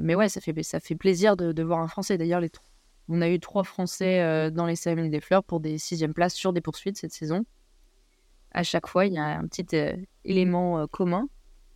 [0.00, 2.18] mais ouais, ça fait, ça fait plaisir de, voir un Français.
[2.18, 2.50] D'ailleurs, les,
[3.10, 6.34] on a eu trois Français euh, dans les cérémonies des fleurs pour des sixièmes places
[6.34, 7.44] sur des poursuites cette saison.
[8.52, 11.28] À chaque fois, il y a un petit euh, élément euh, commun,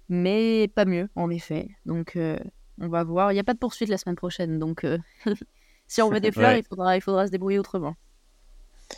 [0.08, 1.68] mais pas mieux, en effet.
[1.86, 2.16] Donc,
[2.80, 3.32] on va voir.
[3.32, 4.86] Il n'y a pas de poursuite la semaine prochaine, donc
[5.88, 7.94] si on veut des fleurs, il, faudra, il faudra se débrouiller autrement.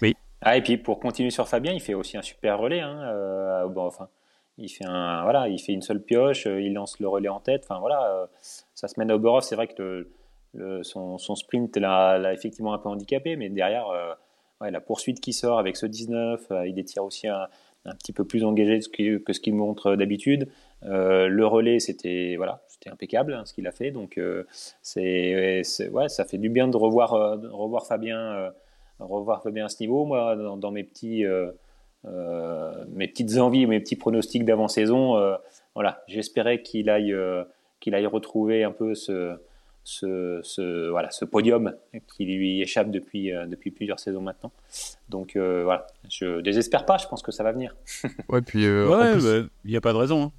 [0.03, 0.15] Oui.
[0.43, 2.81] Ah, et puis pour continuer sur Fabien, il fait aussi un super relais.
[2.81, 4.09] Hein, bon, enfin,
[4.59, 7.65] il fait un, voilà, il fait une seule pioche, il lance le relais en tête.
[7.65, 9.45] Enfin voilà, ça se mène à Oberhof.
[9.45, 10.09] C'est vrai que
[10.83, 13.89] son, sprint l'a effectivement un peu handicapé, mais derrière,
[14.63, 17.47] euh, la poursuite qui sort avec ce 19, euh, il est aussi un,
[17.85, 20.49] un, petit peu plus engagé que ce qu'il montre d'habitude.
[20.85, 23.91] Euh, le relais, c'était voilà, c'était impeccable hein, ce qu'il a fait.
[23.91, 24.19] Donc
[24.83, 27.11] c'est ouais, ça fait du bien de revoir,
[27.53, 28.51] revoir Fabien,
[28.99, 30.05] revoir Fabien à ce niveau.
[30.07, 31.25] Moi, dans, mes petits
[32.05, 35.37] mes petites envies, mes petits pronostics d'avant-saison,
[35.75, 37.15] voilà, j'espérais qu'il aille
[37.81, 39.37] qu'il aille retrouver un peu ce
[39.87, 41.75] ce, voilà, ce podium
[42.15, 44.53] qui lui échappe depuis, euh, depuis plusieurs saisons maintenant.
[45.09, 47.77] Donc euh, voilà, je désespère pas, je pense que ça va venir.
[48.29, 50.25] ouais, puis euh, bah, il n'y a pas de raison.
[50.25, 50.33] Hein.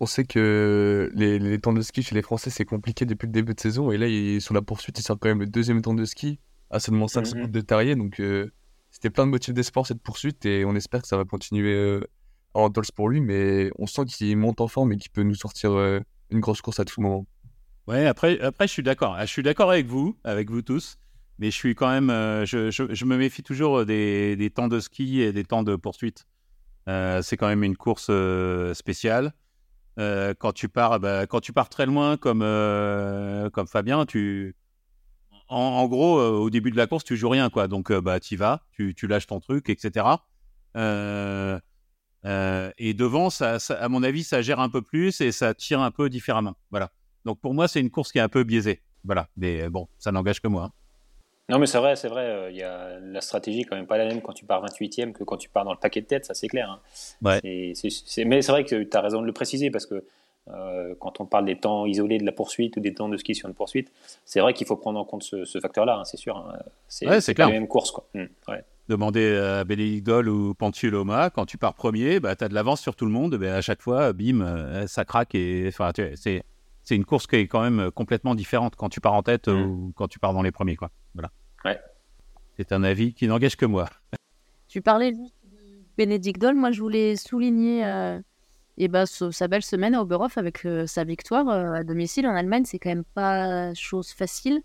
[0.00, 3.32] On, sait que les, les, temps de ski chez les Français, c'est compliqué depuis le
[3.32, 3.92] début de saison.
[3.92, 6.40] Et là, il, sur la poursuite, il sort quand même le deuxième temps de ski.
[6.70, 7.24] à seulement 5 Mhm.
[7.26, 7.94] secondes de Terrier.
[7.94, 8.50] Donc, euh,
[8.90, 12.00] c'était plein de motifs d'espoir cette poursuite et on espère que ça va continuer euh,
[12.54, 13.20] en Tols pour lui.
[13.20, 16.60] Mais on sent qu'il monte en forme et qu'il peut nous sortir euh, une grosse
[16.62, 17.24] course à tout moment.
[17.86, 19.14] Ouais, après, après je suis d'accord.
[19.16, 20.98] Ah, Je suis d'accord avec vous, avec vous tous.
[21.38, 22.10] Mais je suis quand même.
[22.10, 25.76] euh, je, je- me méfie toujours des, des temps de ski et des temps de
[25.76, 26.26] poursuite.
[26.88, 29.34] Euh, c'est quand même une course euh, spéciale.
[29.98, 32.40] Quand tu pars, bah, quand tu pars très loin, comme
[33.52, 34.56] comme Fabien, tu,
[35.48, 37.68] en, gros, au début de la course, tu joues rien, quoi.
[37.68, 40.26] Donc, bah, t'y vas, tu, tu lâches ton truc, etc.
[42.78, 45.90] Et devant, ça- à mon avis, ça gère un peu plus et ça tire un
[45.90, 46.56] peu différemment.
[46.70, 46.90] Voilà.
[47.26, 48.80] Donc pour moi, c'est une course qui est un peu biaisée.
[49.04, 49.28] Voilà.
[49.36, 50.64] Mais euh, bon, ça n'engage que moi.
[50.64, 50.72] hein.
[51.48, 52.24] Non, mais c'est vrai, c'est vrai.
[52.24, 55.12] euh, Il y a la stratégie quand même pas la même quand tu pars 28e
[55.12, 56.70] que quand tu pars dans le paquet de tête, ça c'est clair.
[56.70, 56.80] hein.
[57.22, 57.40] Ouais.
[57.42, 60.04] C'est- c'est- c'est- mais c'est vrai que tu as raison de le préciser parce que
[60.48, 63.34] euh, quand on parle des temps isolés de la poursuite ou des temps de ski
[63.34, 63.90] sur une poursuite,
[64.24, 66.36] c'est vrai qu'il faut prendre en compte ce, ce facteur-là, hein, c'est sûr.
[66.36, 66.56] hein.
[66.86, 67.48] C'est Ouais, c'est pas clair.
[67.48, 67.90] les mêmes courses.
[67.90, 68.06] Quoi.
[68.14, 68.62] Hum, ouais.
[68.88, 72.80] Demander à Bénédicte Doll ou Pantuloma, quand tu pars premier, bah, tu as de l'avance
[72.80, 73.34] sur tout le monde.
[73.36, 75.34] Ben, à chaque fois, bim, euh, ça craque.
[75.34, 76.44] Et, enfin, tu sais,
[76.86, 79.62] c'est, une course qui est quand même complètement différente quand tu pars en tête Mm.
[79.62, 80.76] ou quand tu pars dans les premiers.
[80.76, 80.90] Quoi.
[81.14, 81.30] Voilà.
[81.64, 81.78] Ouais.
[82.56, 83.88] C'est un avis qui n'engage que moi.
[84.68, 86.56] Tu parlais juste de Bénédicte Doll.
[86.56, 88.20] Moi, je voulais souligner euh,
[88.78, 92.34] eh ben, sa belle semaine à Oberhof avec euh, sa victoire euh, à domicile en
[92.34, 92.64] Allemagne.
[92.64, 94.62] C'est quand même pas chose facile.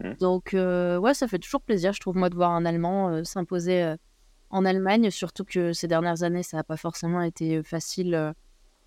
[0.00, 0.12] Mm.
[0.20, 3.24] Donc, euh, ouais, ça fait toujours plaisir, je trouve, moi, de voir un Allemand euh,
[3.24, 3.96] s'imposer euh,
[4.50, 5.10] en Allemagne.
[5.10, 8.32] Surtout que ces dernières années, ça n'a pas forcément été euh, facile euh,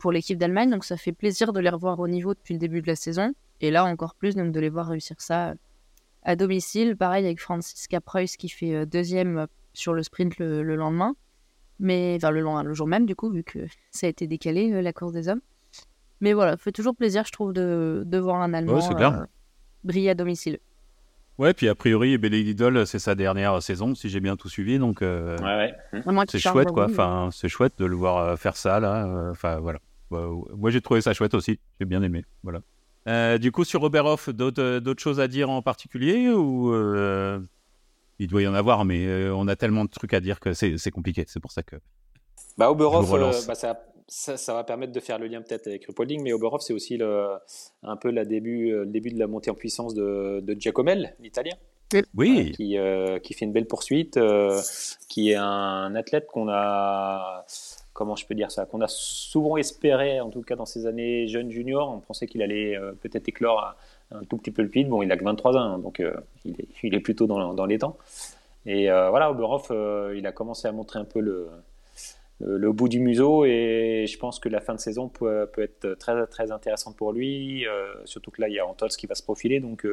[0.03, 0.69] pour l'équipe d'Allemagne.
[0.69, 3.33] Donc, ça fait plaisir de les revoir au niveau depuis le début de la saison.
[3.61, 5.53] Et là, encore plus, donc, de les voir réussir ça
[6.23, 6.97] à domicile.
[6.97, 11.15] Pareil avec Franziska Preuss qui fait euh, deuxième sur le sprint le, le lendemain.
[11.79, 13.59] Mais enfin, le, le jour même, du coup, vu que
[13.91, 15.39] ça a été décalé, euh, la course des hommes.
[16.19, 19.25] Mais voilà, fait toujours plaisir, je trouve, de, de voir un Allemand euh,
[19.85, 20.59] briller à domicile.
[21.37, 24.79] Ouais, puis a priori, Bénédicte Doll, c'est sa dernière saison, si j'ai bien tout suivi.
[24.79, 25.73] Donc, euh, Ouais,
[26.05, 26.25] ouais.
[26.27, 26.87] C'est chouette, quoi.
[26.87, 29.29] Enfin, c'est chouette de le voir faire ça, là.
[29.31, 29.79] Enfin, voilà.
[30.13, 30.55] Ouais.
[30.55, 31.59] moi, j'ai trouvé ça chouette aussi.
[31.79, 32.23] J'ai bien aimé.
[32.43, 32.61] Voilà.
[33.07, 37.39] Euh, du coup, sur Oberhof, d'autres euh, d'autres choses à dire en particulier ou euh,
[38.19, 40.53] il doit y en avoir, mais euh, on a tellement de trucs à dire que
[40.53, 41.25] c'est compliqué.
[41.27, 41.75] C'est pour ça que.
[42.57, 45.85] Bah, Oberhof, euh, bah, ça, ça, ça va permettre de faire le lien peut-être avec
[45.85, 47.27] Rupolding, mais Oberhof, c'est aussi le,
[47.81, 51.55] un peu la début, le début de la montée en puissance de, de Giacomel, l'italien.
[52.15, 52.51] Oui.
[52.51, 54.59] qui, euh, qui fait une belle poursuite, euh,
[55.09, 57.45] qui est un athlète qu'on a,
[57.93, 61.27] comment je peux dire ça, qu'on a souvent espéré, en tout cas dans ses années
[61.27, 61.89] jeunes juniors.
[61.89, 63.75] On pensait qu'il allait euh, peut-être éclore
[64.13, 64.89] un tout petit peu le vide.
[64.89, 66.13] Bon, il a que 23 ans, hein, donc euh,
[66.45, 67.97] il, est, plutôt dans, les temps.
[68.65, 71.49] Et euh, voilà, Oberhof, euh, il a commencé à montrer un peu le,
[72.71, 76.51] bout du museau et je pense que la fin de saison peut, être très, très
[76.51, 77.65] intéressante pour lui,
[78.05, 79.87] surtout que là, il y a Antols qui va se profiler, donc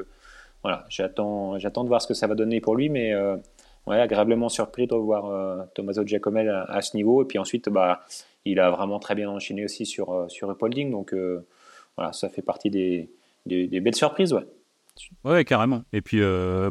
[0.62, 3.12] voilà, j'attends, de voir ce que ça va donner pour lui, mais
[3.90, 7.22] ouais, agréablement surpris de voir euh, Tommaso Giacomel à, ce niveau.
[7.22, 8.00] Et puis ensuite, bah,
[8.44, 11.46] il a vraiment très bien enchaîné aussi sur, euh, sur Upholding, donc euh,
[11.96, 13.10] voilà, ça fait partie des,
[13.46, 14.46] des, belles surprises, ouais.
[15.24, 15.82] Ouais, carrément.
[15.92, 16.20] Et puis,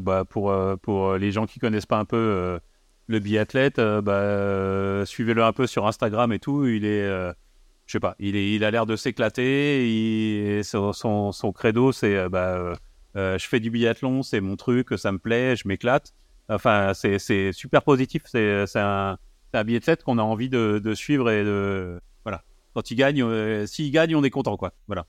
[0.01, 2.59] bah, pour, pour les gens qui connaissent pas un peu
[3.07, 6.67] le biathlète, bah, suivez-le un peu sur Instagram et tout.
[6.67, 10.61] Il est, je sais pas, il, est, il a l'air de s'éclater.
[10.63, 12.73] Son, son, son credo, c'est bah,
[13.15, 16.13] je fais du biathlon, c'est mon truc, ça me plaît, je m'éclate.
[16.49, 18.23] Enfin, c'est super positif.
[18.25, 19.17] C'est un,
[19.51, 21.99] c'est un biathlète qu'on a envie de, de suivre et de.
[22.23, 22.43] Voilà.
[22.73, 24.73] Quand il gagne, euh, s'il gagne, on est content, quoi.
[24.87, 25.05] Voilà.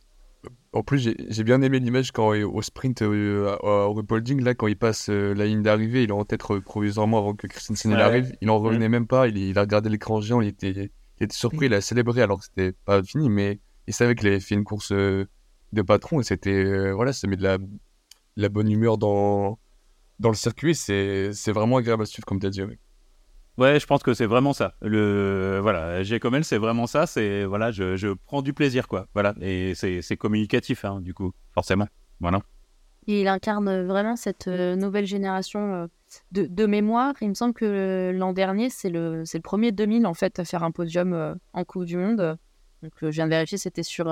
[0.72, 4.68] En plus, j'ai bien aimé l'image quand euh, au sprint euh, au Repolding, là, quand
[4.68, 7.92] il passe euh, la ligne d'arrivée, il est en tête euh, provisoirement avant que Christensen
[7.92, 8.00] Ouais.
[8.00, 8.34] arrive.
[8.40, 11.36] Il en revenait même pas, il, il a regardé l'écran géant, il était, il était
[11.36, 14.54] surpris, il a célébré alors que c'était pas fini, mais il savait qu'il avait fait
[14.54, 17.66] une course de patron et c'était, voilà, ça met de la, de
[18.36, 19.58] la bonne humeur dans,
[20.20, 20.74] dans le circuit.
[20.76, 22.62] C'est c'est vraiment agréable à suivre, comme tu as dit.
[22.62, 22.78] ouais.
[23.58, 24.74] Ouais, je pense que c'est vraiment ça.
[24.80, 27.06] Le voilà, j'ai comme elle, c'est vraiment ça.
[27.06, 29.08] C'est voilà, je, je prends du plaisir, quoi.
[29.12, 31.86] Voilà, et c'est c'est communicatif, hein, du coup, forcément.
[32.20, 32.40] Voilà.
[33.06, 35.86] Et il incarne vraiment cette euh, nouvelle génération euh,
[36.32, 37.14] de, de mémoire.
[37.20, 40.44] Il me semble que l'an dernier, c'est le, c'est le premier 2000 en fait à
[40.44, 42.38] faire un podium euh, en Coupe du Monde.
[42.82, 44.10] Donc, je viens de vérifier, c'était sur,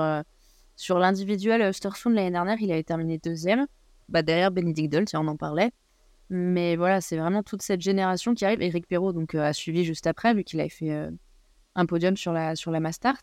[0.75, 2.57] sur l'individuel Östersund l'année dernière.
[2.61, 3.65] Il avait terminé deuxième.
[4.09, 5.71] Bah, derrière Benedict Doll, tiens, on en parlait.
[6.29, 8.61] Mais voilà, c'est vraiment toute cette génération qui arrive.
[8.61, 11.09] Eric Perrault donc, euh, a suivi juste après, vu qu'il avait fait euh,
[11.75, 13.21] un podium sur la, sur la Mastart.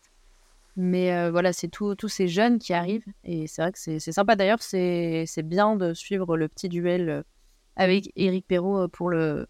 [0.75, 3.05] Mais euh, voilà, c'est tous ces jeunes qui arrivent.
[3.23, 4.35] Et c'est vrai que c'est sympa.
[4.35, 7.23] D'ailleurs, c'est bien de suivre le petit duel
[7.75, 9.47] avec Eric Perrault pour le,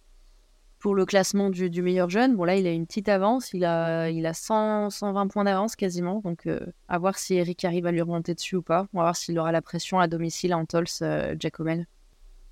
[0.80, 2.38] pour le classement du, du meilleur jeune.
[2.38, 3.54] Bon, là, il a une petite avance.
[3.54, 6.22] Il a, il a 100, 120 points d'avance quasiment.
[6.24, 6.48] Donc,
[6.88, 8.88] à voir si Eric arrive à lui remonter dessus ou pas.
[8.94, 11.36] On va voir s'il aura la pression à domicile à Antols, euh.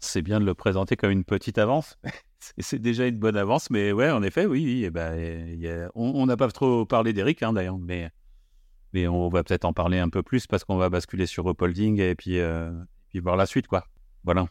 [0.06, 1.98] C'est bien de le présenter comme une petite avance.
[2.60, 6.38] c'est déjà une bonne avance, mais ouais, en effet, oui, oui eh ben, on n'a
[6.38, 8.12] pas trop parlé d'Eric, hein, d'ailleurs, mais,
[8.94, 12.00] mais on va peut-être en parler un peu plus parce qu'on va basculer sur Upholding
[12.00, 12.72] et puis, euh,
[13.10, 13.86] puis voir la suite, quoi.
[14.24, 14.48] Voilà.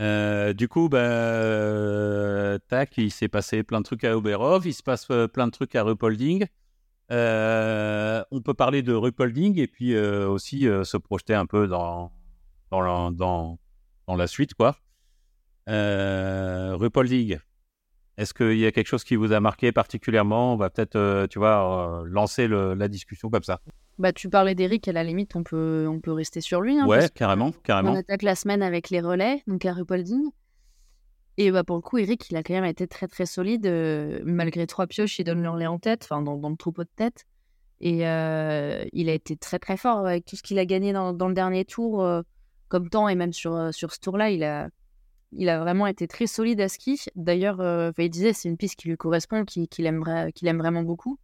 [0.00, 4.82] Euh, du coup, bah, tac, il s'est passé plein de trucs à Oberov, il se
[4.82, 6.46] passe euh, plein de trucs à Rupolding.
[7.10, 12.12] on peut parler de Rupolding et puis aussi se projeter un peu dans,
[12.70, 13.58] dans,
[14.06, 14.76] dans la suite, quoi.
[15.68, 17.08] Euh, RuPaul
[18.16, 20.52] est-ce qu'il y a quelque chose qui vous a marqué particulièrement?
[20.54, 23.60] On va peut-être, euh, tu vois, euh, lancer la discussion comme ça.
[23.98, 26.78] Bah, tu parlais d'Eric, à la limite, on peut, on peut rester sur lui.
[26.78, 27.90] Hein, ouais, carrément, carrément.
[27.92, 30.04] On attaque la semaine avec les relais, donc à RuPaul
[31.38, 33.66] Et bah, pour le coup, Eric, il a quand même été très très solide.
[34.24, 37.26] malgré trois pioches, il donne le relais en tête, enfin dans, le troupeau de tête.
[37.80, 41.26] Et il a été très très fort avec tout ce qu'il a gagné dans, dans,
[41.26, 42.00] le dernier tour,
[42.74, 44.68] comme temps, et même sur, sur ce tour-là, il a,
[45.30, 47.00] il a vraiment été très solide à ski.
[47.14, 50.02] D'ailleurs, euh, il disait c'est une piste qui lui correspond, qu'il aime,
[50.42, 51.20] aime vraiment beaucoup.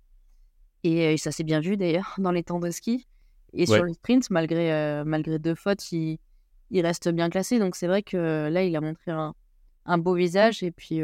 [0.84, 3.08] Et, euh, ça s'est bien vu d'ailleurs dans les temps de ski.
[3.52, 6.18] Et sur le sprint, malgré, euh, malgré deux fautes, il,
[6.70, 7.58] il, reste bien classé.
[7.58, 9.34] Donc c'est vrai que là, il a montré un,
[9.86, 11.00] un beau visage et puis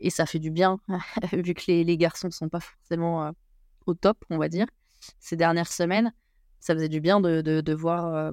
[0.00, 0.78] et ça fait du bien
[1.34, 3.30] vu que les, les garçons ne sont pas forcément
[3.84, 4.66] au top, on va dire,
[5.20, 6.14] ces dernières semaines.
[6.60, 8.32] Ça faisait du bien de, de, de voir,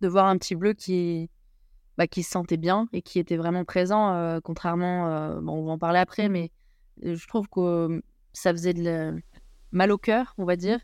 [0.00, 1.30] de voir un petit bleu qui,
[1.98, 5.64] bah, qui se sentait bien et qui était vraiment présent, euh, contrairement, euh, bon, on
[5.66, 6.50] va en parler après, mmh mais
[7.04, 8.00] euh, je trouve que
[8.32, 9.20] ça faisait de
[9.72, 10.78] mal au cœur, on va dire.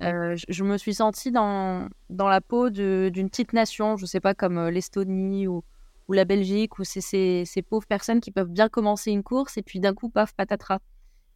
[0.00, 4.68] je, me suis sentie dans, dans la peau d'une petite nation, je sais pas, comme
[4.68, 5.64] l'Estonie ou,
[6.08, 9.56] ou, la Belgique, où c'est ces, ces, pauvres personnes qui peuvent bien commencer une course
[9.56, 10.80] et puis d'un coup, paf, patatras.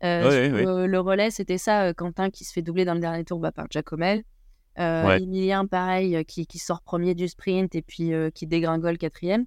[0.02, 3.68] Le relais, c'était ça, Quentin qui se fait doubler dans le dernier tour bah, par
[3.70, 4.22] Jacomel.
[4.78, 9.46] Euh, Emilien, pareil, euh, qui, sort premier du sprint et puis euh, qui dégringole quatrième.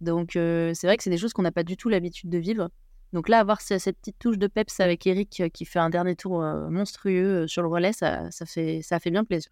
[0.00, 2.68] Donc c'est vrai que c'est des choses qu'on n'a pas du tout l'habitude de vivre.
[3.12, 6.40] Donc là, avoir cette petite touche de peps avec Eric qui fait un dernier tour
[6.68, 9.50] monstrueux sur le relais, ça, ça, fait, ça fait bien plaisir.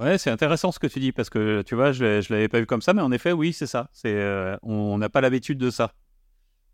[0.00, 2.58] Ouais, c'est intéressant ce que tu dis parce que tu vois, je ne l'avais pas
[2.58, 3.88] vu comme ça, mais en effet, oui, c'est ça.
[3.92, 5.94] C'est, on n'a pas l'habitude de ça.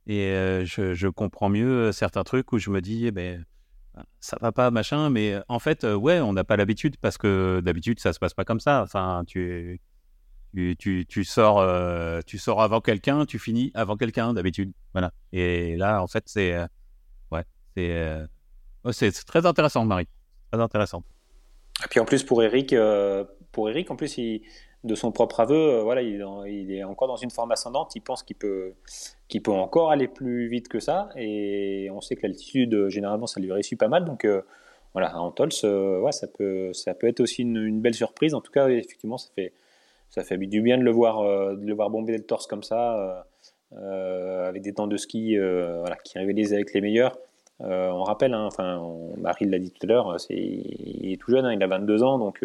[0.06, 0.32] Et
[0.64, 3.44] je, je, comprends mieux certains trucs où je me dis, eh ben,
[4.20, 5.10] ça va pas, machin.
[5.10, 8.34] Mais en fait, euh, ouais, on n'a pas l'habitude parce que d'habitude, ça se passe
[8.34, 8.82] pas comme ça.
[8.82, 9.80] Enfin, tu,
[10.54, 14.72] tu, tu, sors, euh, tu sors avant quelqu'un, tu finis avant quelqu'un d'habitude.
[14.92, 15.12] Voilà.
[15.32, 16.66] Et là, en fait, c'est, euh,
[17.30, 17.44] ouais,
[18.92, 20.08] c'est, c'est très intéressant, Marie.
[20.50, 21.04] Très intéressant.
[21.84, 22.74] Et puis en plus pour Eric,
[23.52, 24.42] pour Eric, en plus, il,
[24.82, 27.94] de son propre aveu, euh, voilà, il est, encore dans une forme ascendante.
[27.96, 28.72] Il pense qu'il peut,
[29.28, 31.10] peut encore aller plus vite que ça.
[31.16, 34.04] Et on sait que l'altitude, euh, généralement, ça lui réussit pas mal.
[34.04, 34.42] Donc euh,
[34.94, 38.34] voilà, Tols, ouais, ça, peut, ça peut être aussi une, belle surprise.
[38.34, 39.52] En tout cas, effectivement, ça fait,
[40.08, 43.24] ça fait du bien de le voir, de le voir bomber le torse comme ça,
[43.70, 47.16] avec des temps de ski voilà, qui rivalise avec les meilleurs.
[47.60, 48.82] on rappelle, hein, enfin,
[49.16, 52.18] Marie l'a dit tout à l'heure, il est tout jeune, hein, il a 22 ans,
[52.18, 52.44] donc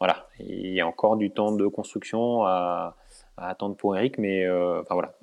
[0.00, 2.96] voilà, il y a encore du temps de construction à,
[3.36, 5.14] attendre pour Eric, mais euh, enfin voilà,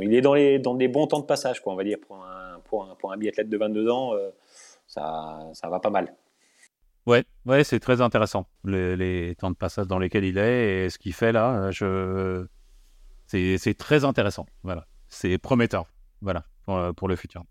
[0.00, 2.16] il est dans, les, dans des bons temps de passage, quoi, on va dire, pour
[2.16, 4.30] un, pour un, pour un biathlète de 22 ans, euh,
[4.88, 6.14] ça, ça va pas mal.
[7.06, 10.98] Ouais, ouais, c'est très intéressant les, temps de passage dans lesquels il est et ce
[10.98, 11.70] qu'il fait là.
[11.70, 12.46] Je,
[13.26, 14.46] c'est très intéressant.
[14.62, 15.86] Voilà, c'est prometteur.
[16.20, 17.42] Voilà pour, pour le futur.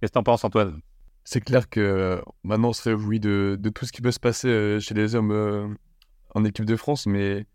[0.00, 0.80] Qu'est-ce que t'en penses, Antoine?
[1.24, 4.48] C'est clair que maintenant on se réjouit de, de, tout ce qui peut se passer
[4.48, 5.76] euh, chez les hommes
[6.34, 7.46] en équipe de France, mais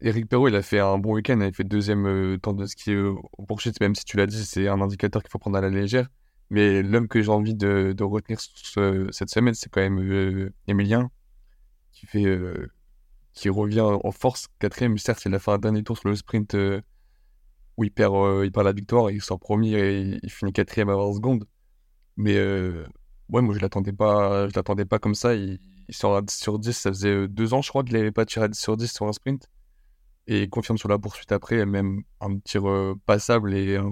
[0.00, 2.66] Eric Perrault, il a fait un bon week-end, il a fait deuxième euh, temps de
[2.66, 5.58] ski euh, au poursuite, même si tu l'as dit, c'est un indicateur qu'il faut prendre
[5.58, 6.08] à la légère.
[6.50, 11.10] Mais l'homme que j'ai envie de, retenir cette semaine, c'est quand même euh, Emilien,
[11.92, 12.06] qui,
[13.32, 14.96] qui revient en force, quatrième.
[14.98, 16.54] Certes, il a fait un dernier tour sur le sprint
[17.76, 18.14] où il perd,
[18.56, 21.44] la victoire, il sort premier et il finit quatrième à 20 secondes.
[22.16, 22.38] Mais
[23.28, 25.34] ouais, moi je l'attendais pas, je l'attendais pas comme ça.
[25.88, 26.72] Il sort à 10 sur 10.
[26.72, 28.92] Ça faisait euh, deux ans, je crois, qu'il n'avait pas tiré à 10 sur 10
[28.92, 29.48] sur un sprint.
[30.26, 33.54] Et il confirme sur la poursuite après, même un tir euh, passable.
[33.54, 33.90] Et euh,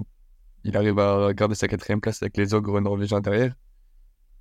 [0.63, 3.55] il arrive à garder sa quatrième place avec les ogres norvégiens derrière.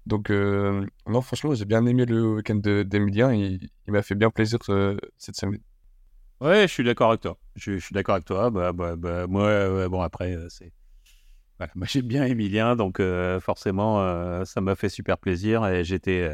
[0.06, 3.32] Donc, non, franchement, j'ai bien aimé le week-end d'Emilien.
[3.32, 4.60] Il, il m'a fait bien plaisir
[5.18, 5.60] cette semaine.
[6.40, 7.36] Ouais, je suis d'accord avec toi.
[7.56, 8.50] Je, suis d'accord avec toi.
[8.50, 10.72] Bah, bah, bah moi, bon, après, c'est.
[11.58, 13.02] Voilà, moi, j'ai bien Emilien, donc
[13.40, 15.66] forcément, ça m'a fait super plaisir.
[15.66, 16.30] Et j'étais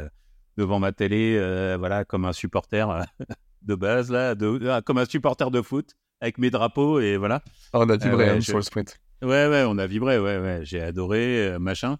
[0.57, 3.03] devant ma télé, euh, voilà, comme un supporter euh,
[3.63, 7.43] de base, là, de, euh, comme un supporter de foot, avec mes drapeaux, et voilà.
[7.73, 8.99] Ah, on a vibré hein, sur le sprint.
[9.21, 10.61] Ouais, ouais, on a vibré, ouais, ouais.
[10.63, 11.97] J'ai adoré, machin.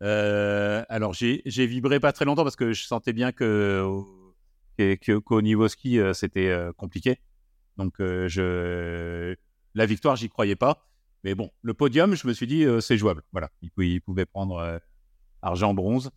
[0.00, 3.84] alors, j'ai vibré pas très longtemps parce que je sentais bien que
[5.24, 7.20] qu'au niveau ski, c'était compliqué.
[7.76, 9.36] Donc, je...
[9.74, 10.88] la victoire, j'y croyais pas.
[11.22, 13.22] Mais bon, le podium, je me suis dit, c'est jouable.
[13.32, 14.80] Voilà, il, pouvait prendre
[15.42, 16.10] argent, bronze.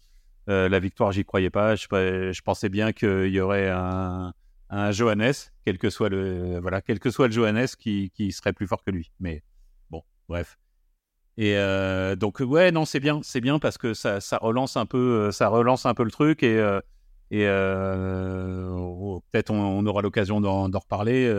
[0.48, 1.76] La victoire, j'y croyais pas.
[1.76, 4.34] Je, pensais bien qu'il y aurait un,
[4.70, 5.34] un Johannes,
[5.66, 8.92] quel que soit le voilà, quel que soit le Johannes qui, serait plus fort que
[8.92, 9.12] lui.
[9.20, 9.44] Mais
[9.90, 10.58] bon, bref.
[11.38, 15.32] Et euh, donc ouais, non, c'est bien, c'est bien parce que ça, relance un peu,
[15.32, 16.80] ça relance un peu le truc et euh,
[17.34, 21.32] euh, oh, peut-être on, aura l'occasion d'en reparler.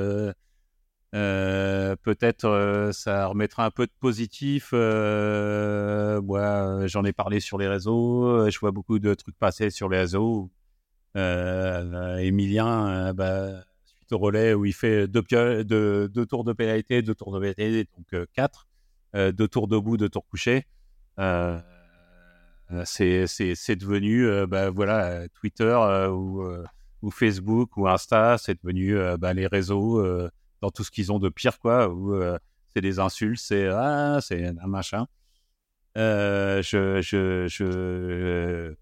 [1.13, 4.73] Peut-être ça remettra un peu de positif.
[4.73, 8.49] moi, j'en ai parlé sur les réseaux.
[8.51, 10.51] Je vois beaucoup de trucs passer sur les réseaux
[11.15, 15.23] Emilien, bah, suite au relais où il fait deux,
[16.29, 18.69] tours de pénalité, deux tours de pénalité, donc quatre.
[19.15, 20.67] Euh, deux tours debout, deux tours couchés.
[21.19, 21.59] Euh,
[22.85, 25.75] c'est devenu, euh, bah, voilà, Twitter
[26.11, 26.45] ou,
[27.03, 30.03] ou, Facebook ou Insta, c'est devenu bah, les réseaux
[30.61, 32.15] dans tout ce qu'ils ont de pire, quoi, où
[32.69, 35.07] c'est des insultes, c'est ah, un machin.
[35.97, 38.75] je, je,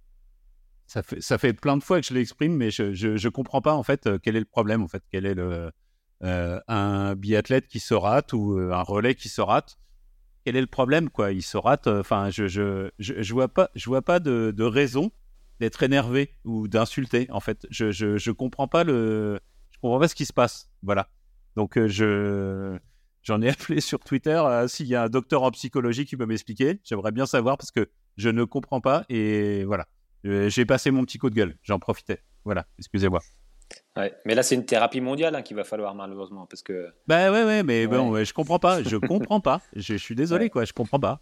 [0.87, 4.09] ça fait, plein de fois que je l'exprime, mais je, je, comprends pas en fait
[4.23, 5.71] quel est le problème, en fait, quel est le
[6.23, 9.79] un biathlète qui se rate ou un relais qui se rate?
[10.47, 11.33] Quel est le problème quoi?
[11.33, 11.89] Il se rate.
[11.89, 15.11] Euh, enfin, je, je, je, vois pas, je vois pas de, de raison
[15.59, 17.27] d'être énervé ou d'insulter.
[17.33, 20.71] En fait, je, je, je comprends pas comprends pas ce qui se passe.
[20.85, 21.09] Voilà.
[21.57, 22.79] Donc euh, je
[23.23, 26.27] j'en ai appelé sur Twitter euh, s'il y a un docteur en psychologie qui peut
[26.27, 26.81] m'expliquer.
[26.85, 29.87] J'aimerais bien savoir parce que je ne comprends pas et voilà.
[30.25, 31.57] J'ai passé mon petit coup de gueule.
[31.63, 32.21] J'en profitais.
[32.45, 32.67] Voilà.
[32.79, 33.21] Excusez-moi.
[33.97, 36.89] Mais là, c'est une thérapie mondiale hein, qu'il va falloir malheureusement parce que.
[37.07, 38.83] Bah ouais, ouais, mais bon, je comprends pas.
[38.83, 39.63] Je comprends pas.
[39.75, 40.65] Je, suis désolé, quoi.
[40.65, 41.21] Je comprends pas.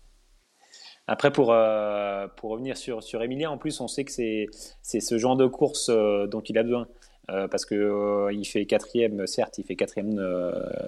[1.07, 4.47] Après, pour, euh, pour revenir sur, sur Emilien, en plus, on sait que c'est,
[4.83, 6.89] c'est ce genre de course euh, dont il a besoin.
[7.31, 10.21] Euh, parce que il fait quatrième, certes, il fait quatrième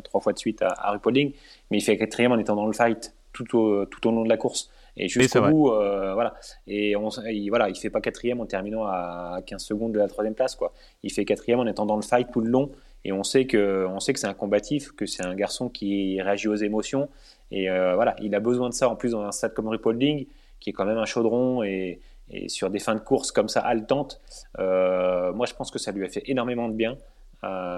[0.04, 1.32] trois fois de suite à, à Rupolding,
[1.70, 4.28] mais il fait quatrième en étant dans le fight tout au, tout au long de
[4.28, 4.70] la course.
[4.96, 6.34] Et jusqu'au bout, euh, voilà.
[6.66, 10.08] Et on, il, voilà, il fait pas quatrième en terminant à 15 secondes de la
[10.08, 10.72] troisième place, quoi.
[11.02, 12.70] Il fait quatrième en étant dans le fight tout le long.
[13.04, 16.20] Et on sait que, on sait que c'est un combatif, que c'est un garçon qui
[16.20, 17.08] réagit aux émotions.
[17.50, 20.26] Et euh, voilà, il a besoin de ça en plus dans un stade comme Ripolding,
[20.60, 22.00] qui est quand même un chaudron et,
[22.30, 24.20] et sur des fins de course comme ça haletantes.
[24.58, 26.96] Euh, moi, je pense que ça lui a fait énormément de bien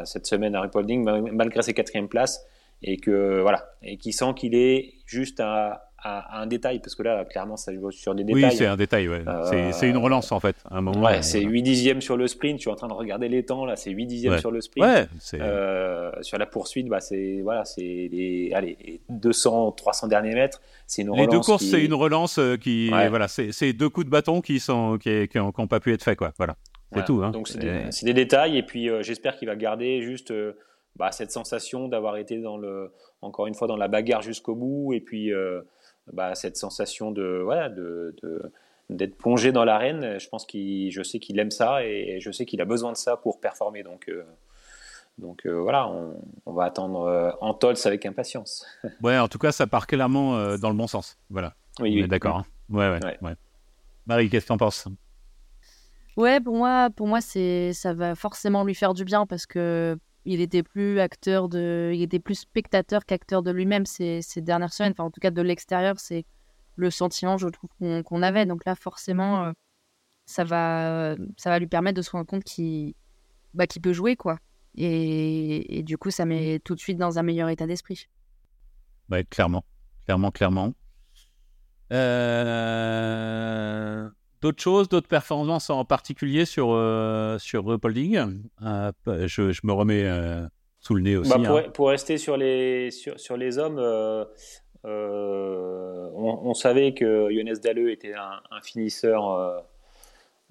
[0.05, 2.42] cette semaine à Ripolding, malgré ses quatrièmes places,
[2.82, 7.03] et que voilà, et qui sent qu'il est juste à à, un détail, parce que
[7.03, 8.44] là, clairement, ça joue sur des détails.
[8.44, 9.24] Oui, c'est un détail, ouais.
[9.72, 11.05] c'est une euh, relance, en fait, un moment.
[11.05, 13.64] Ouais, c'est 8 dixièmes sur le sprint, tu es en train de regarder les temps,
[13.64, 14.86] là, c'est 8 dixièmes sur le sprint.
[14.86, 21.03] Ouais, euh, sur la poursuite, bah, c'est voilà, les, allez, 200, 300 derniers mètres, c'est
[21.03, 21.26] une relance.
[21.26, 24.61] Les deux courses, c'est une relance euh, qui, voilà, c'est deux coups de bâton qui
[24.61, 26.32] sont qui, qui, ont, pas pu être faits, quoi.
[26.38, 26.57] Voilà,
[26.94, 27.22] c'est tout.
[27.24, 27.30] Hein.
[27.32, 30.32] Donc c'est des, des, détails, et puis j'espère qu'il va garder juste
[30.94, 34.92] bah, cette sensation d'avoir été dans le, encore une fois, dans la bagarre jusqu'au bout,
[34.92, 35.32] et puis
[36.12, 38.14] bah, cette sensation de voilà de,
[38.90, 40.18] d'être plongé dans l'arène.
[40.18, 42.96] Je pense qu'il, je sais qu'il aime ça et je sais qu'il a besoin de
[42.96, 43.82] ça pour performer.
[43.82, 44.24] Donc, euh,
[45.18, 48.66] donc euh, voilà, on, va attendre euh, Antols avec impatience.
[49.02, 51.18] ouais, en tout cas, ça part clairement dans le bon sens.
[51.30, 51.54] Voilà.
[51.80, 52.38] Oui, d'accord.
[52.38, 52.46] Hein.
[52.70, 53.34] Ouais, ouais, ouais,
[54.06, 54.88] Marie, qu'est-ce que tu en penses?
[56.16, 59.96] Ouais, pour moi, pour moi, c'est ça va forcément lui faire du bien parce que
[60.28, 64.74] il était plus acteur de, il était plus spectateur qu'acteur de lui-même ces, ces, dernières
[64.74, 64.92] semaines.
[64.92, 66.26] Enfin, en tout cas, de l'extérieur, c'est
[66.76, 67.70] le sentiment, je trouve,
[68.04, 68.44] qu'on avait.
[68.44, 69.52] Donc là, forcément, euh,
[70.26, 72.92] ça va, ça va lui permettre de se rendre compte qu'il
[73.54, 74.38] bah, peut jouer, quoi.
[74.76, 78.06] Et, et, du coup, ça met tout de suite dans un meilleur état d'esprit.
[79.10, 79.64] Ouais, clairement,
[80.04, 80.74] clairement, clairement.
[81.90, 84.10] Euh
[84.41, 90.05] d'autres choses, d'autres performances en particulier sur, euh, sur Rupolding euh, je, je, me remets
[90.05, 90.47] euh,
[90.80, 91.30] sous le nez aussi.
[91.30, 91.64] Bah, pour, hein.
[91.74, 93.78] pour, rester sur les, sur, sur les hommes,
[94.84, 99.64] on, savait que Jonas Dalleux était un, finisseur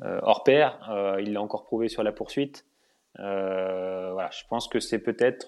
[0.02, 0.80] hors pair.
[1.20, 2.66] il l'a encore prouvé sur la poursuite.
[3.18, 5.48] voilà, je pense que c'est peut-être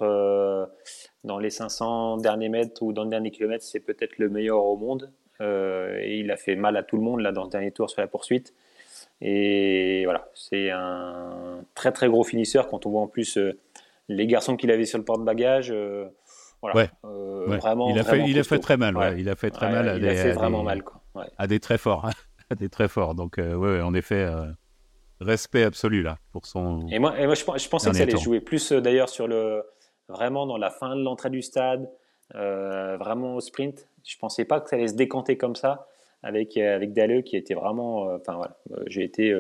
[1.23, 4.77] dans les 500 derniers mètres ou dans le dernier kilomètre, c'est peut-être le meilleur au
[4.77, 5.11] monde.
[5.41, 7.89] Euh, et il a fait mal à tout le monde là dans le dernier tour
[7.89, 8.53] sur la poursuite.
[9.21, 13.57] Et voilà, c'est un très très gros finisseur quand on voit en plus euh,
[14.07, 15.71] les garçons qu'il avait sur le porte-bagages.
[15.71, 16.07] Euh,
[16.61, 19.15] voilà, Vraiment, il a fait, il a fait très mal.
[19.17, 19.87] Il a fait très mal.
[19.87, 21.01] À il a fait vraiment mal quoi.
[21.37, 22.09] À des très forts,
[22.49, 23.15] à des très forts.
[23.15, 24.29] Donc ouais, en effet,
[25.21, 26.85] respect absolu là pour son.
[26.89, 29.63] Et moi, et moi je, pensais que ça allait jouer plus d'ailleurs sur le
[30.09, 31.89] vraiment dans la fin de l'entrée du stade,
[32.33, 35.87] vraiment au sprint je pensais pas que ça allait se décanter comme ça
[36.23, 38.09] avec euh, avec Dalleux qui était vraiment.
[38.09, 39.33] Euh, enfin voilà, euh, j'ai été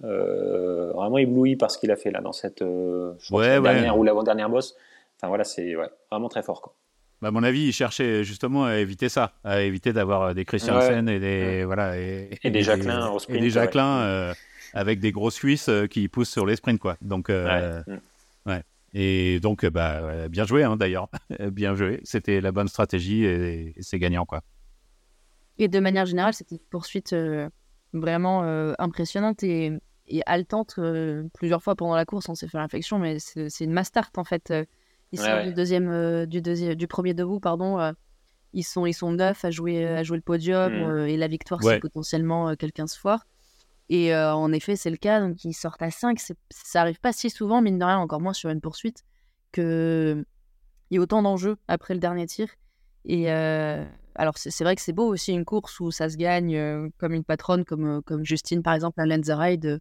[0.00, 4.76] vraiment ébloui par ce qu'il a fait là dans cette dernière ou l'avant-dernière bosse.
[5.16, 5.74] Enfin voilà, c'est
[6.10, 6.60] vraiment très fort.
[6.60, 6.74] Quoi.
[7.22, 11.08] Bah, à mon avis, il cherchait justement à éviter ça, à éviter d'avoir des Christiansen
[11.08, 14.34] et des voilà et, des Jacqueline au sprint, et des Jacqueline
[14.76, 16.96] avec des grosses cuisses qui poussent sur les sprints quoi.
[17.00, 17.82] Donc ouais.
[18.94, 21.08] Et donc bah bien joué hein, d'ailleurs,
[21.50, 22.00] bien joué.
[22.04, 24.42] C'était la bonne stratégie et, c'est gagnant quoi.
[25.58, 27.14] Et de manière générale, c'était une poursuite
[27.92, 28.42] vraiment
[28.78, 29.72] impressionnante et,
[30.06, 30.78] et haletante.
[31.34, 34.52] plusieurs fois pendant la course, on s'est fait l'infection, mais c'est une mastart en fait.
[35.12, 37.92] Ils sont du deuxième, du deuxième, du premier debout, pardon.
[38.52, 41.06] ils sont, ils sont neuf à jouer, à jouer le podium mmh.
[41.08, 43.26] et la victoire, c'est potentiellement quelqu'un se foire.
[43.96, 45.20] Et en effet, c'est le cas.
[45.20, 46.18] Donc, ils sortent à 5.
[46.50, 49.04] Ça arrive pas si souvent, mine de rien, encore moins sur une poursuite,
[49.52, 50.24] qu'il
[50.90, 52.48] y ait autant d'enjeux après le dernier tir.
[53.04, 57.12] Et alors, c'est vrai que c'est beau aussi une course où ça se gagne comme
[57.12, 59.80] une patronne, comme, comme Justine, par exemple, à Lenzerheide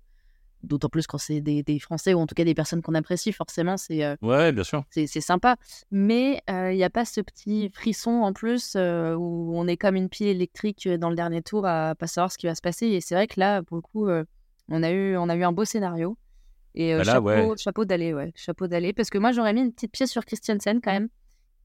[0.63, 3.77] d'autant plus quand c'est des, Français ou en tout cas des personnes qu'on apprécie, forcément,
[3.77, 5.57] c'est euh, ouais, bien sûr, c'est sympa.
[5.91, 9.77] Mais euh, il n'y a pas ce petit frisson en plus euh, où on est
[9.77, 12.61] comme une pile électrique dans le dernier tour à pas savoir ce qui va se
[12.61, 12.87] passer.
[12.87, 14.07] Et c'est vrai que là, pour le coup,
[14.69, 16.17] on a eu on a eu un beau scénario.
[16.75, 18.93] Et bah chapeau, chapeau d'aller, ouais, chapeau d'aller.
[18.93, 21.09] Parce que moi, j'aurais mis une petite pièce sur Christiansen quand même,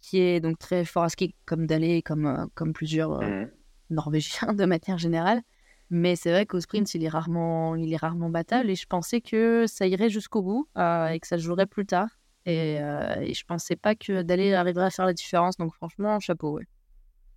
[0.02, 3.48] qui est donc très fort à ski comme d'aller, comme comme plusieurs mmh.
[3.90, 5.42] Norvégiens de manière générale.
[5.90, 8.70] Mais c'est vrai qu'au sprint, il est rarement, il est rarement battable.
[8.70, 12.08] Et je pensais que ça irait jusqu'au bout euh, et que ça jouerait plus tard.
[12.44, 15.56] Et, euh, et je pensais pas que Dalé arriverait à faire la différence.
[15.56, 16.64] Donc franchement, chapeau, ouais.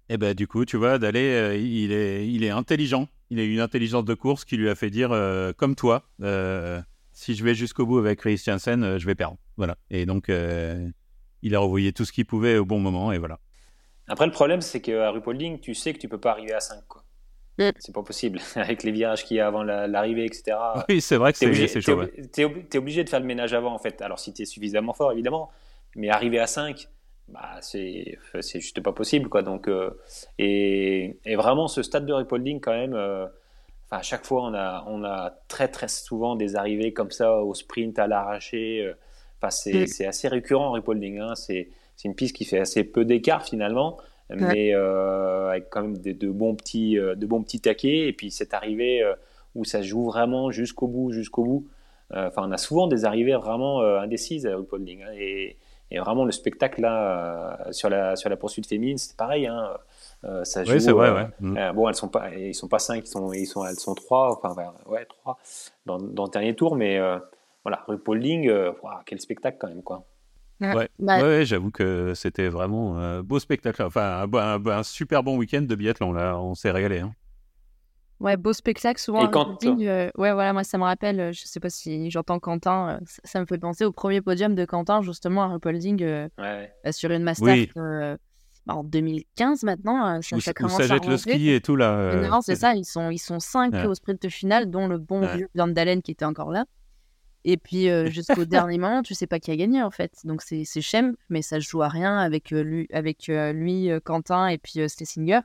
[0.09, 3.07] Et eh ben du coup, tu vois, Dalé, euh, il, est, il est intelligent.
[3.29, 5.11] Il a une intelligence de course qui lui a fait dire,
[5.55, 6.03] comme toi,
[7.13, 9.37] si je vais jusqu'au bout avec Christiansen, je vais perdre.
[9.55, 9.77] Voilà.
[9.89, 13.13] Et donc, il a revoyé tout ce qu'il pouvait au bon moment.
[13.13, 13.39] Et voilà.
[14.09, 16.85] Après, le problème, c'est qu'à Rupolding, tu sais que tu peux pas arriver à 5.
[16.89, 17.05] Quoi.
[17.79, 18.39] C'est pas possible.
[18.55, 20.57] Avec les virages qu'il y a avant l'arrivée, etc.
[20.89, 22.03] Oui, c'est vrai que c'est chaud.
[22.33, 24.01] Tu es, obligé de faire le ménage avant, en fait.
[24.01, 25.49] Alors, si tu es suffisamment fort, évidemment.
[25.95, 26.87] Mais arriver à 5,
[27.27, 28.17] bah, c'est
[28.55, 29.29] juste pas possible.
[29.29, 29.41] Quoi.
[29.41, 29.91] Donc, euh,
[30.37, 33.27] et, et, vraiment, ce stade de repolding, quand même, euh,
[33.91, 37.53] à chaque fois, on a, on a très, très souvent des arrivées comme ça au
[37.53, 38.85] sprint, à l'arraché.
[38.85, 38.93] Euh,
[39.41, 41.19] enfin, c'est assez récurrent en repolding.
[41.19, 41.35] Hein.
[41.35, 41.69] C'est
[42.03, 43.97] une piste qui fait assez peu d'écart, finalement
[44.35, 48.07] mais euh, avec quand même de, bons petits, euh, de bons petits taquets.
[48.07, 49.13] Et puis cette arrivée euh,
[49.55, 51.67] où ça joue vraiment jusqu'au bout, jusqu'au bout.
[52.13, 55.01] Enfin, on a souvent des arrivées vraiment indécises à Rupolding.
[55.01, 55.57] Hein, et,
[55.91, 59.47] et, vraiment, le spectacle là, sur, la, sur la poursuite féminine, c'est pareil.
[59.47, 59.69] Hein,
[60.43, 61.27] ça joue, oui, c'est vrai, ouais.
[61.39, 61.71] Mm.
[61.73, 64.37] bon, elles sont pas, ils sont pas cinq, ils sont, ils sont, elles sont trois,
[64.43, 64.53] enfin,
[64.87, 65.37] ouais, trois
[65.85, 66.99] dans, dans, le dernier tour, mais
[67.63, 68.51] voilà, RuPauling,
[69.05, 70.03] quel spectacle quand même, quoi.
[70.61, 73.81] Ouais, bah ouais, j'avoue que c'était vraiment un beau spectacle.
[73.81, 76.13] Enfin, un, super bon week-end de biathlon.
[76.13, 76.99] Là, on s'est régalé.
[76.99, 77.13] Hein.
[78.19, 79.01] Ouais, beau spectacle.
[79.01, 79.63] Souvent, quand...
[79.65, 83.05] Euh, ouais, voilà, moi, ça me rappelle, euh, je sais pas si j'entends Quentin, euh,
[83.23, 86.71] ça, me fait penser au premier podium de Quentin, justement, à Rupolding, ouais.
[86.91, 87.55] sur une Master
[88.67, 90.21] bah, en 2015 maintenant.
[90.21, 92.15] Ça, où, ça, ça jette le ski et tout, là.
[92.29, 95.49] non, c'est ça, ils sont, ils sont cinq au sprint final, dont le bon vieux
[95.55, 96.65] Van Dalen qui était encore là.
[97.43, 100.13] Et puis jusqu'au dernier moment, tu sais pas qui a gagné en fait.
[100.23, 104.87] Donc c'est Shem, mais ça joue à rien avec lui, avec lui Quentin et puis
[104.89, 105.41] Stessinger.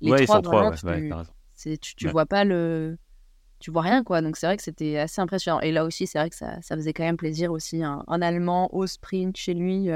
[0.00, 2.98] Les ouais, trois, ils sont trois, ouais, tu, tu, vois pas le,
[3.58, 4.20] tu vois rien quoi.
[4.20, 5.60] Donc c'est vrai que c'était assez impressionnant.
[5.60, 7.82] Et là aussi, c'est vrai que ça, ça, faisait quand même plaisir aussi.
[7.82, 9.88] Un, Allemand au sprint chez lui,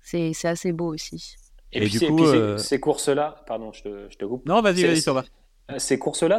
[0.00, 1.36] c'est assez beau aussi.
[1.72, 2.24] Et, puis, du coup,
[2.58, 4.46] ces, courses-là, pardon, je te, je te coupe.
[4.46, 5.24] Non, vas-y, vas-y, va.
[5.70, 6.38] Euh, ces courses-là,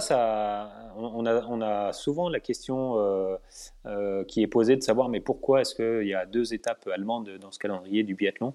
[0.95, 3.35] on, a, souvent la question euh,
[3.85, 7.29] euh, qui est posée de savoir mais pourquoi est-ce qu'il y a deux étapes allemandes
[7.39, 8.53] dans ce calendrier du biathlon?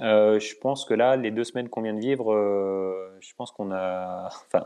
[0.00, 2.32] Je pense que là, les deux semaines qu'on vient de vivre,
[3.20, 4.64] je pense qu'on a, enfin,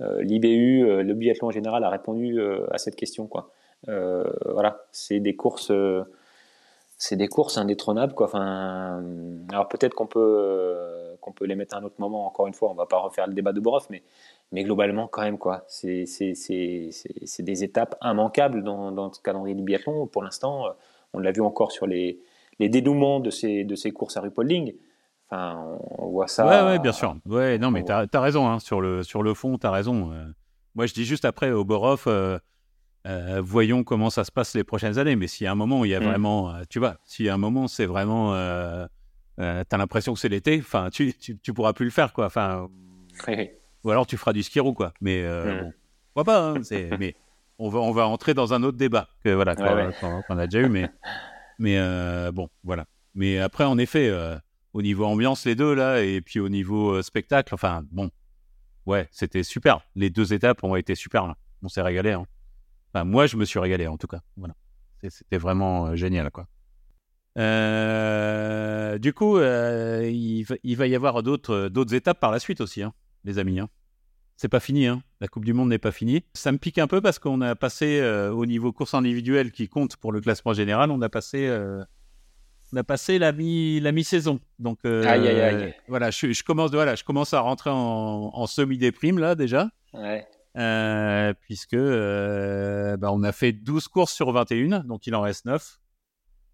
[0.00, 3.30] l'IBU, le biathlon en général, a répondu à cette question.
[3.86, 5.72] Voilà, c'est des courses
[6.96, 8.14] c'est des courses indétrônables
[9.52, 12.26] alors peut-être qu'on peut les mettre à un autre moment.
[12.26, 14.02] Encore une fois, on va pas refaire le débat de Boroff, mais
[14.54, 15.64] mais globalement, quand même, quoi.
[15.66, 16.04] C'est
[17.40, 20.06] des étapes immanquables dans, dans ce calendrier du biathlon.
[20.06, 20.70] Pour l'instant, euh,
[21.12, 22.20] on l'a vu encore sur les,
[22.60, 24.72] les dénouements de ces, de ces courses à Rupolding.
[25.28, 26.46] Enfin, on voit ça.
[26.46, 27.16] Ouais, ouais, bien sûr.
[27.26, 28.46] Ouais, non, mais tu as, raison.
[28.48, 28.60] Hein.
[28.60, 30.12] Sur, le, sur le fond, tu as raison.
[30.12, 30.24] Euh.
[30.76, 32.38] moi, je dis juste après, au Borov, euh,
[33.42, 35.16] voyons comment ça se passe les prochaines années.
[35.16, 36.04] Mais s'il y a un moment où il y a mm.
[36.04, 36.54] vraiment.
[36.70, 38.32] tu vois, s'il y a un moment, c'est vraiment.
[39.36, 42.26] tu as l'impression que c'est l'été, enfin, tu, tu, tu, pourras plus le faire, quoi.
[42.26, 42.68] Enfin.
[43.28, 43.48] Oui.
[43.84, 44.92] Ou alors tu feras du ski quoi.
[45.00, 45.60] Mais euh, hmm.
[45.60, 45.72] bon,
[46.14, 47.14] pourquoi pas hein, Mais
[47.58, 50.68] on va, on va entrer dans un autre débat que voilà qu'on a déjà eu.
[50.68, 50.90] Mais,
[51.58, 52.86] mais euh, bon, voilà.
[53.14, 54.36] Mais après, en effet, euh,
[54.72, 58.10] au niveau ambiance, les deux là, et puis au niveau spectacle, enfin bon,
[58.86, 59.80] ouais, c'était super.
[59.94, 61.26] Les deux étapes ont été super.
[61.26, 61.36] Là.
[61.62, 62.12] On s'est régalé.
[62.12, 62.26] Hein.
[62.92, 64.20] Enfin, moi, je me suis régalé en tout cas.
[64.36, 64.54] Voilà.
[65.08, 66.46] C'était vraiment génial, quoi.
[67.36, 72.38] Euh, du coup, euh, il, va, il, va, y avoir d'autres, d'autres étapes par la
[72.38, 72.92] suite aussi, hein,
[73.24, 73.60] les amis.
[73.60, 73.68] Hein.
[74.36, 75.02] C'est pas fini, hein.
[75.20, 76.24] la Coupe du Monde n'est pas finie.
[76.34, 79.68] Ça me pique un peu parce qu'on a passé euh, au niveau course individuelle qui
[79.68, 81.48] compte pour le classement général, on a passé,
[82.72, 84.40] on a passé la, mi, la mi-saison.
[84.58, 85.74] Donc aïe, aïe, aïe.
[85.86, 89.70] voilà, je, je, commence, voilà, je commence à rentrer en, en semi-déprime là déjà.
[89.92, 90.26] Ouais.
[91.40, 95.78] puisque bah, on a fait 12 courses sur 21, donc il en reste 9.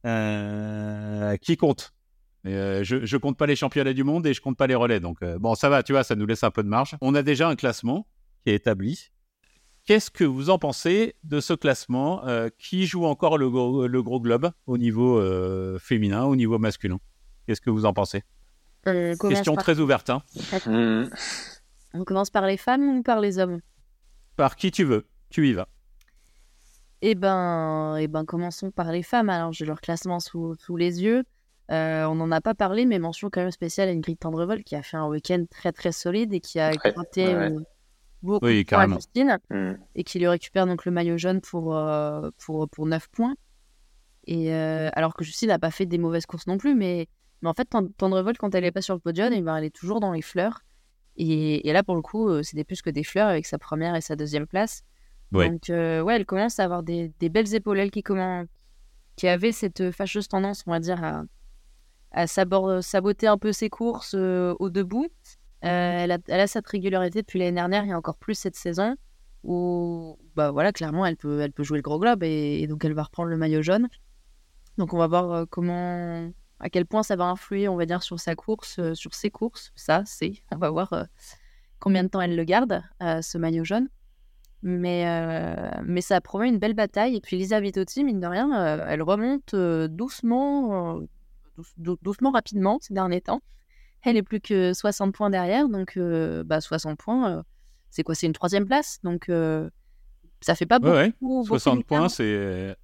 [0.06, 1.92] Euh, qui compte?
[2.46, 5.00] Euh, je, je compte pas les championnats du monde et je compte pas les relais.
[5.00, 6.96] Donc euh, bon, ça va, tu vois, ça nous laisse un peu de marge.
[7.00, 8.06] On a déjà un classement
[8.44, 9.10] qui est établi.
[9.84, 12.22] Qu'est-ce que vous en pensez de ce classement
[12.58, 15.20] Qui joue encore le gros, le gros globe au niveau
[15.78, 17.00] féminin, au niveau masculin?
[17.46, 18.22] Qu'est-ce que vous en pensez?
[18.84, 20.10] Question très ouverte.
[20.10, 20.22] Hein.
[20.66, 21.08] Hmm.
[21.94, 23.60] On commence par les femmes ou par les hommes?
[24.36, 25.06] Par qui tu veux.
[25.30, 25.68] Tu y vas.
[27.02, 29.30] Eh ben, eh ben, commençons par les femmes.
[29.30, 31.24] Alors, j'ai leur classement sous, sous les yeux.
[31.70, 34.74] Euh, on n'en a pas parlé, mais mention quand même spéciale à Ingrid Tendrevol qui
[34.74, 37.60] a fait un week-end très très solide et qui a gratté euh,
[38.22, 39.72] beaucoup oui, de points à Christine mmh.
[39.94, 43.34] et qui lui récupère donc le maillot jaune pour, euh, pour, pour 9 points.
[44.26, 47.08] Et alors que Justine n'a pas fait des mauvaises courses non plus, mais,
[47.42, 49.98] mais en fait, Tendrevol, quand elle n'est pas sur le podium, ben, elle est toujours
[49.98, 50.60] dans les fleurs.
[51.16, 54.00] Et, et là, pour le coup, c'était plus que des fleurs avec sa première et
[54.00, 54.84] sa deuxième place.
[55.32, 57.78] Donc, euh, ouais, elle commence à avoir des, des belles épaules.
[57.78, 58.44] Elle qui, comment,
[59.16, 61.22] qui avait cette fâcheuse tendance, on va dire, à,
[62.12, 65.06] à saboter un peu ses courses euh, au debout.
[65.64, 65.68] Euh,
[66.04, 68.96] elle, a, elle, a, cette régularité depuis l'année dernière et encore plus cette saison
[69.44, 72.94] où, bah voilà, clairement, elle peut, elle peut jouer le gros globe et, donc elle
[72.94, 73.88] va reprendre le maillot jaune.
[74.78, 76.30] Donc, on va voir comment,
[76.60, 79.72] à quel point ça va influer, on va dire, sur sa course, sur ses courses.
[79.74, 81.06] Ça, c'est, on va voir
[81.78, 83.88] combien de temps elle le garde, ce maillot jaune.
[84.62, 87.16] Mais, euh, mais ça promet une belle bataille.
[87.16, 91.00] Et puis Lisa Vitotti, mine de rien, euh, elle remonte euh, doucement,
[91.76, 93.40] doucement, rapidement ces derniers temps.
[94.02, 95.68] Elle est plus que 60 points derrière.
[95.68, 95.98] Donc,
[96.46, 97.42] bah, 60 points,
[97.90, 98.14] c'est quoi?
[98.14, 98.98] C'est une troisième place.
[99.02, 99.30] Donc,
[100.40, 101.44] ça fait pas beaucoup.
[101.44, 102.76] 60 points, c'est.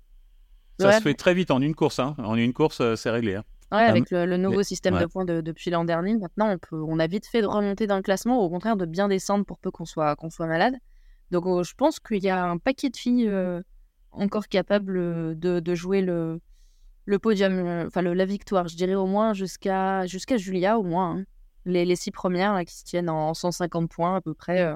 [0.78, 1.98] Ça se fait très vite en une course.
[1.98, 2.14] Hein.
[2.18, 3.36] En une course, c'est réglé.
[3.36, 3.44] Hein.
[3.72, 7.06] Ouais, avec le, nouveau système de points depuis l'an dernier, maintenant, on, peut, on a
[7.06, 9.84] vite fait de remonter dans le classement, au contraire de bien descendre pour peu qu'on
[9.84, 10.74] soit, qu'on soit malade.
[11.32, 13.60] Donc oh, je pense qu'il y a un paquet de filles euh,
[14.12, 16.40] encore capables euh, de, jouer le,
[17.06, 21.18] le podium, euh, enfin la victoire, je dirais au moins jusqu'à jusqu'à Julia, au moins.
[21.18, 21.24] Hein.
[21.64, 24.72] Les, les, six premières là, qui se tiennent en 150 points à peu près.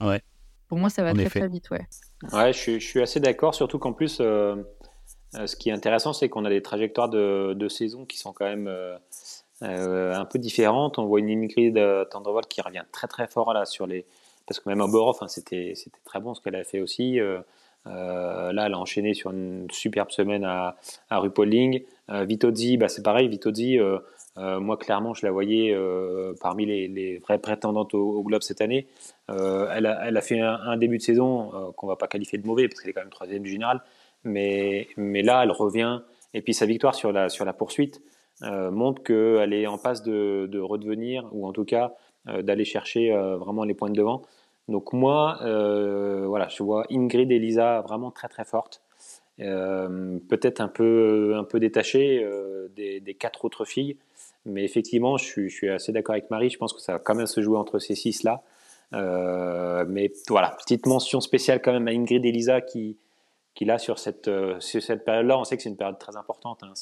[0.00, 0.22] Ouais.
[0.68, 1.86] Pour moi, ça va très très vite, ouais.
[2.32, 6.46] Ouais, je, je suis assez d'accord, surtout qu'en plus, ce qui est intéressant, c'est qu'on
[6.46, 8.70] a des trajectoires de, de, saison qui sont quand même
[9.60, 10.98] un peu différentes.
[10.98, 11.78] On voit une Ingrid
[12.10, 14.06] Tendrevol qui revient très très fort là sur les,
[14.46, 15.74] parce que même Oberhof, enfin, c'était
[16.06, 17.20] très bon ce qu'elle a fait aussi.
[17.86, 20.76] Euh, euh, là, elle a enchaîné sur une superbe semaine à,
[21.08, 21.82] à Rupolding.
[22.10, 23.28] Euh, Vitozzi, bah, c'est pareil.
[23.28, 23.78] Vitozzi,
[24.36, 25.76] moi, clairement, je la voyais
[26.40, 28.86] parmi les, vraies prétendantes au, Globe cette année.
[29.28, 32.90] Elle a, fait un, début de saison qu'on va pas qualifier de mauvais, parce qu'elle
[32.90, 33.82] est quand même troisième du général.
[34.24, 36.00] Mais, mais là, elle revient.
[36.32, 38.02] Et puis sa victoire sur la, sur la poursuite
[38.42, 41.92] montre qu'elle est en passe de, de, redevenir, ou en tout cas
[42.26, 44.22] d'aller chercher vraiment les points de devant.
[44.70, 48.80] Donc moi, euh, voilà, je vois Ingrid et Lisa vraiment très très fortes.
[49.40, 53.96] Euh, peut-être un peu, un peu détachées euh, des, quatre autres filles.
[54.46, 56.50] Mais effectivement, je suis, assez d'accord avec Marie.
[56.50, 58.42] Je pense que ça va quand même se jouer entre ces six-là.
[58.92, 62.96] mais voilà, petite mention spéciale quand même à Ingrid et Lisa qui,
[63.54, 66.72] qui sur cette, cette période-là, on sait que c'est une période très importante, hein,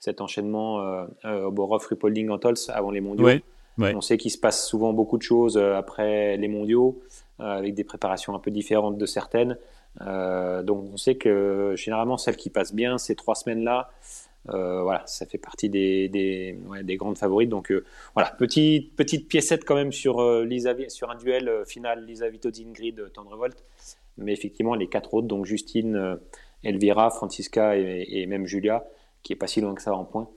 [0.00, 3.40] cet enchaînement au Borov, Rupolding, Antols avant les mondiaux.
[3.78, 7.02] On sait qu'il se passe souvent beaucoup de choses euh, après les mondiaux,
[7.40, 9.58] euh, avec des préparations un peu différentes de certaines.
[10.02, 13.90] Euh, donc on sait que généralement celles qui passent bien ces trois semaines-là,
[14.48, 17.48] voilà, ça fait partie des, des, grandes favorites.
[17.48, 17.72] Donc
[18.14, 23.10] voilà, petite, petite piécette quand même sur, Lisa, sur un duel final Lisa Vitozzi, Ingrid,
[23.12, 23.56] Tendrevolt.
[24.18, 26.16] Mais effectivement, les quatre autres, donc Justine,
[26.62, 28.86] Elvira, Francisca et, et, même Julia,
[29.26, 30.28] qui est pas si loin que ça en point.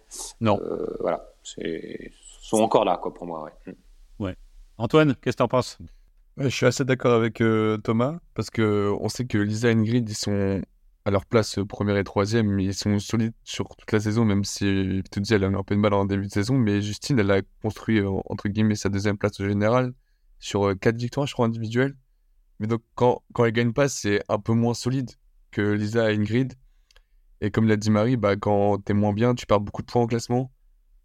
[0.42, 0.60] Non.
[1.00, 2.12] voilà, c'est
[2.50, 3.44] sont encore là, quoi, pour moi.
[3.44, 3.52] Ouais.
[3.68, 4.24] Mm.
[4.24, 4.36] ouais.
[4.78, 5.78] Antoine, qu'est-ce que tu en penses
[6.38, 10.10] Je suis assez d'accord avec euh, Thomas, parce que on sait que Lisa et Ingrid,
[10.10, 10.62] ils sont
[11.06, 14.26] à leur place euh, première et troisième, mais ils sont solides sur toute la saison,
[14.26, 16.82] même si, tu dis, elle a un peu de mal en début de saison, mais
[16.82, 19.94] Justine, elle a construit, euh, entre guillemets, sa deuxième place au général
[20.40, 21.96] sur quatre victoires, je crois, individuelles.
[22.60, 25.12] Mais donc, quand, quand elle gagne pas, c'est un peu moins solide
[25.52, 26.54] que Lisa et Ingrid.
[27.42, 30.04] Et comme l'a dit Marie, bah, quand t'es moins bien, tu perds beaucoup de points
[30.04, 30.52] au classement.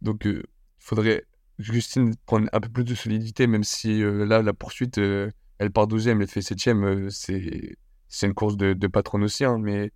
[0.03, 0.43] Donc, il
[0.79, 1.25] faudrait
[1.59, 5.71] Justine prend un peu plus de solidité, même si euh, là, la poursuite, euh, elle
[5.71, 7.77] part 12e, elle fait 7e, euh, c'est,
[8.09, 9.93] c'est une course de, patronne aussi, hein, mais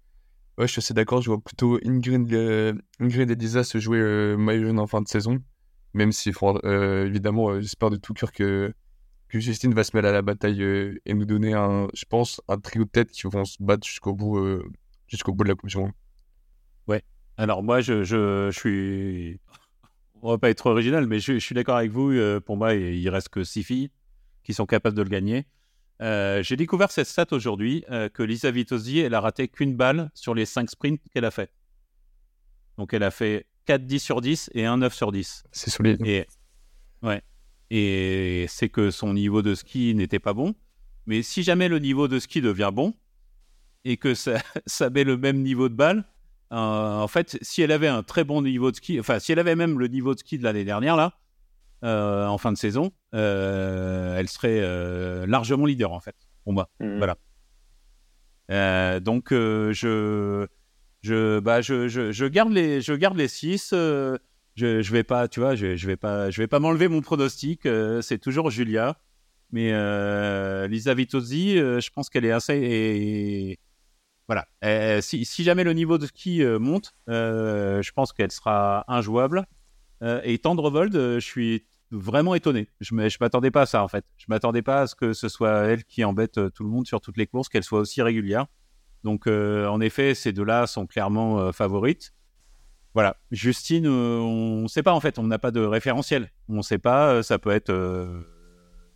[0.58, 1.22] Ouais, je suis assez d'accord.
[1.22, 5.38] Je vois plutôt Ingrid, euh, Ingrid et Lisa se jouer euh, en fin de saison.
[5.94, 8.74] Même si, euh, évidemment, euh, j'espère de tout cœur que,
[9.30, 12.58] Justine va se mêler à la bataille euh, et nous donner, un, je pense, un
[12.58, 14.64] trio de tête qui vont se battre jusqu'au bout, euh,
[15.06, 15.92] jusqu'au bout de la Coupe du Monde.
[17.38, 19.40] Alors moi, je, je, je suis...
[20.20, 22.10] On va pas être original, mais je, je suis d'accord avec vous.
[22.10, 23.90] euh, pour moi, il reste que six filles
[24.42, 25.46] qui sont capables de le gagner.
[26.02, 30.10] Euh, J'ai découvert cette stat aujourd'hui, euh, que Lisa Vitozzi, elle a raté qu'une balle
[30.14, 31.52] sur les cinq sprints qu'elle a fait.
[32.76, 35.44] Donc elle a fait 4 10 sur 10 et un 9 sur 10.
[35.52, 36.04] C'est solide.
[36.04, 36.26] Et,
[37.02, 37.22] ouais.
[37.70, 40.54] et c'est que son niveau de ski n'était pas bon.
[41.06, 42.94] Mais si jamais le niveau de ski devient bon
[43.84, 46.04] et que ça, ça met le même niveau de balle,
[46.52, 49.38] euh, en fait, si elle avait un très bon niveau de ski, enfin, si elle
[49.38, 51.14] avait même le niveau de ski de l'année dernière, là,
[51.84, 56.70] euh, en fin de saison, euh, elle serait largement leader, en fait, pour moi.
[56.80, 56.98] Mhm.
[56.98, 57.16] Voilà.
[59.00, 60.46] Donc, je,
[61.02, 63.70] je, bah, je, je, je garde les, je garde les six.
[63.72, 64.16] euh,
[64.54, 67.02] je, je vais pas, tu vois, je, je vais pas, je vais pas m'enlever mon
[67.02, 67.68] pronostic.
[68.00, 68.96] c'est toujours Julia,
[69.52, 69.68] mais
[70.66, 72.56] Lisa Vitozzi, je pense qu'elle est assez.
[72.56, 73.58] Et,
[74.28, 74.46] voilà.
[74.62, 79.46] Euh, si, jamais le niveau de ski euh, monte, euh, je pense qu'elle sera injouable.
[80.22, 82.68] Et Tendrevold, je suis vraiment étonné.
[82.80, 84.04] Je ne m'attendais pas à ça, en fait.
[84.16, 87.00] Je m'attendais pas à ce que ce soit elle qui embête tout le monde sur
[87.00, 88.46] toutes les courses, qu'elle soit aussi régulière.
[89.02, 92.14] Donc, en effet, ces deux-là sont clairement favorites.
[92.94, 93.16] Voilà.
[93.32, 95.18] Justine, on ne sait pas, en fait.
[95.18, 96.30] On n'a pas de référentiel.
[96.48, 97.24] On ne sait pas.
[97.24, 97.72] Ça peut être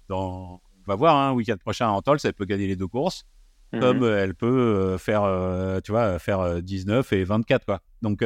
[0.09, 0.62] dans...
[0.87, 3.24] On va voir, hein, week-end prochain à Antols, elle peut gagner les deux courses
[3.73, 3.81] Mhm.
[3.81, 7.81] comme euh, elle peut euh, faire, euh, tu vois, faire euh, 19 et 24, quoi.
[8.03, 8.23] Donc,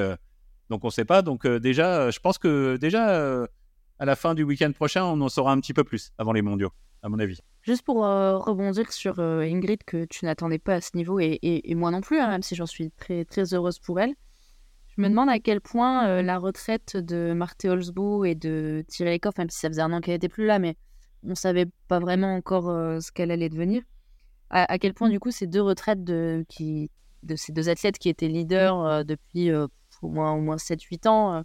[0.70, 1.22] donc on ne sait pas.
[1.22, 3.44] Donc déjà, je pense que déjà
[3.99, 6.42] à la fin du week-end prochain, on en saura un petit peu plus avant les
[6.42, 6.70] mondiaux,
[7.03, 7.38] à mon avis.
[7.62, 11.38] Juste pour euh, rebondir sur euh, Ingrid, que tu n'attendais pas à ce niveau, et,
[11.42, 14.14] et- et moi non plus, hein, même si j'en suis très, très heureuse pour elle.
[14.97, 19.12] Je me demande à quel point euh, la retraite de Marthe Holzbo et de Thierry
[19.14, 20.76] Lecoff, même si ça faisait un an qu'elle n'était plus là, mais
[21.22, 22.64] on savait pas vraiment encore
[23.03, 23.82] ce qu'elle allait devenir,
[24.51, 26.90] à, à quel point du coup ces deux retraites de, qui,
[27.22, 29.66] de ces deux athlètes qui étaient leaders euh, depuis euh,
[30.03, 31.42] au moins, au moins 7-8 ans, euh,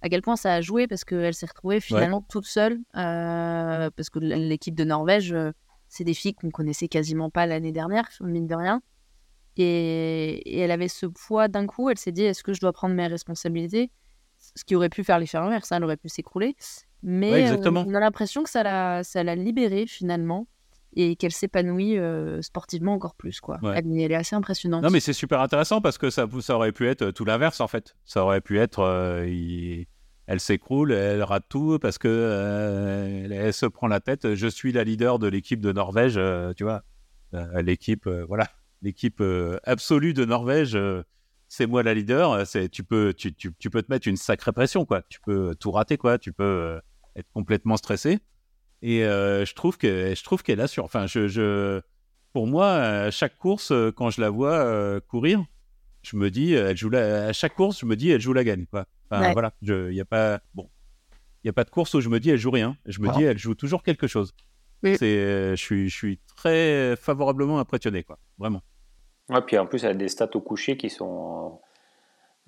[0.00, 0.86] à quel point ça a joué?
[0.88, 5.34] Parce qu'elle s'est retrouvée finalement toute seule, parce que l'équipe de Norvège,
[5.88, 8.82] c'est des filles qu'on connaissait quasiment pas l'année dernière, mine de rien.
[9.56, 12.72] Et, et elle avait ce poids d'un coup, elle s'est dit, est-ce que je dois
[12.72, 13.90] prendre mes responsabilités?
[14.38, 16.56] Ce qui aurait pu faire l'effet inverse, ça, elle aurait pu s'écrouler.
[17.02, 17.84] Mais Ouais, exactement.
[17.86, 20.46] on a l'impression que ça l'a libérée finalement
[20.94, 23.40] et qu'elle s'épanouit euh, sportivement encore plus.
[23.40, 23.58] Quoi.
[23.62, 23.74] Ouais.
[23.78, 24.82] Elle, elle est assez impressionnante.
[24.82, 27.68] Non, mais c'est super intéressant parce que ça, ça aurait pu être tout l'inverse en
[27.68, 27.96] fait.
[28.04, 29.86] Ça aurait pu être, euh, il-
[30.26, 34.34] elle s'écroule, elle rate tout parce que euh, elle, elle se prend la tête.
[34.34, 36.82] Je suis la leader de l'équipe de Norvège, euh, tu vois,
[37.34, 38.46] Euh, l'équipe, euh, voilà,
[38.82, 40.76] l'équipe euh, absolue de Norvège.
[40.76, 41.02] euh,
[41.48, 42.46] c'est moi la leader.
[42.46, 45.02] C'est, tu peux, tu, tu, tu peux te mettre une sacrée pression, quoi.
[45.08, 46.18] Tu peux tout rater, quoi.
[46.18, 46.80] Tu peux euh,
[47.16, 48.18] être complètement stressé.
[48.82, 50.84] Et euh, je trouve que, je trouve qu'elle assure.
[50.84, 51.80] Enfin, je, je,
[52.32, 55.44] pour moi, à chaque course, euh, quand je la vois euh, courir,
[56.02, 57.26] je me dis, elle joue la...
[57.28, 58.66] à chaque course, je me dis, elle joue la gagne.
[58.66, 58.86] Quoi.
[59.10, 59.32] Enfin, Ouais.
[59.32, 60.68] voilà, il y a pas, bon,
[61.44, 62.76] il y a pas de course où je me dis, elle joue rien.
[62.86, 63.12] Je me Ah.
[63.16, 64.32] dis, elle joue toujours quelque chose.
[64.82, 64.96] Oui.
[64.98, 68.18] C'est, euh, je suis, je suis très favorablement impressionné, quoi.
[68.36, 68.62] Vraiment.
[69.28, 71.60] Ouais, puis en plus, elle a des stats au coucher qui sont.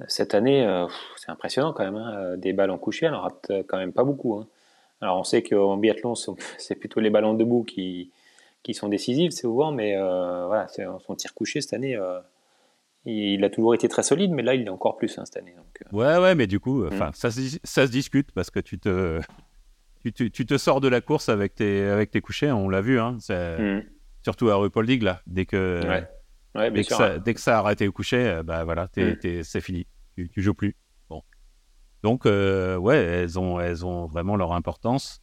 [0.08, 1.94] Cette année, euh, c'est impressionnant quand même.
[1.94, 4.34] hein, Des balles en coucher, elle en rate quand même pas beaucoup.
[4.36, 4.48] hein.
[5.04, 6.14] Alors, on sait qu'en biathlon,
[6.58, 8.10] c'est- plutôt les ballons debout qui,
[8.62, 10.66] qui sont décisives, c'est souvent, mais euh, voilà,
[11.06, 12.20] son tir couché cette année, euh,
[13.04, 15.54] il a toujours été très solide, mais là, il est encore plus hein, cette année.
[15.56, 16.88] Donc, euh, Ouais, ouais, mais du coup, Mm.
[16.92, 19.20] enfin, ça, ça se discute parce que tu te,
[20.02, 22.50] tu, tu- tu te sors de la course avec tes, avec tes couchers.
[22.50, 23.18] On l'a vu, hein.
[23.58, 23.80] hmm,
[24.22, 25.20] Surtout à Rupolding, là.
[25.26, 26.08] Dès que, Ouais.
[26.54, 28.88] ouais, bien dès que, ça, dès que ça a arrêté au coucher, euh, bah voilà,
[28.96, 29.42] Mm.
[29.42, 29.86] c'est fini.
[30.16, 30.74] Tu, tu joues plus.
[32.04, 35.22] Donc, euh, ouais, elles ont, elles ont vraiment leur importance.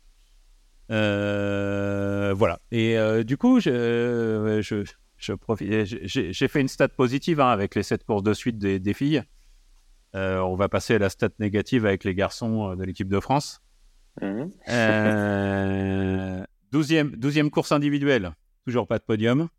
[0.90, 2.60] Euh, voilà.
[2.72, 4.84] Et euh, du coup, je, je,
[5.16, 8.80] je profite- j'ai fait une stat positive hein, avec les sept courses de suite des,
[8.80, 9.22] des filles.
[10.16, 13.62] On va passer à la stat négative avec les garçons de l'équipe de France.
[14.68, 18.32] Euh, 12e, 12e course individuelle,
[18.66, 19.50] toujours pas de podium.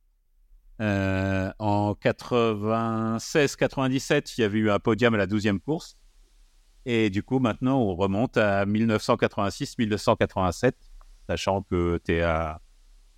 [0.81, 5.97] En 96-97, il y avait eu un podium à la 12e course.
[6.85, 10.72] Et du coup, maintenant, on remonte à 1986-1987,
[11.28, 12.61] sachant que tu es à,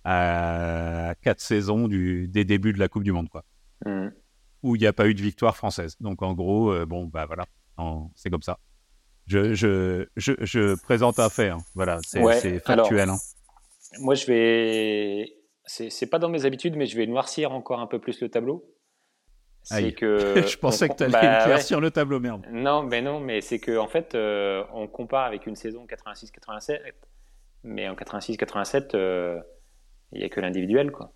[0.03, 3.43] à 4 saisons du, des débuts de la Coupe du Monde, quoi,
[3.85, 4.13] Mhm.
[4.63, 5.95] où il n'y a pas eu de victoire française.
[5.99, 7.45] Donc, en gros, euh, bon, bah voilà,
[8.15, 8.59] c'est comme ça.
[9.27, 11.57] Je, je, je, je présente un fait, hein.
[11.73, 13.09] voilà, c'est Ouais, c'est alors- factuel.
[13.09, 13.17] hein.
[13.99, 15.31] Moi, je vais.
[15.67, 18.63] C'est pas dans mes habitudes, mais je vais noircir encore un peu plus le tableau.
[19.65, 20.43] C'est que.
[20.47, 22.45] je pensais on- que tu allais bah, éclaircir le tableau, merde.
[22.45, 22.51] ouais.
[22.53, 26.79] Non, mais non, mais c'est que en fait, euh, on compare avec une saison 86-87,
[27.63, 29.39] mais en 86-87, euh,
[30.11, 31.13] il n'y a que l'individuel, quoi.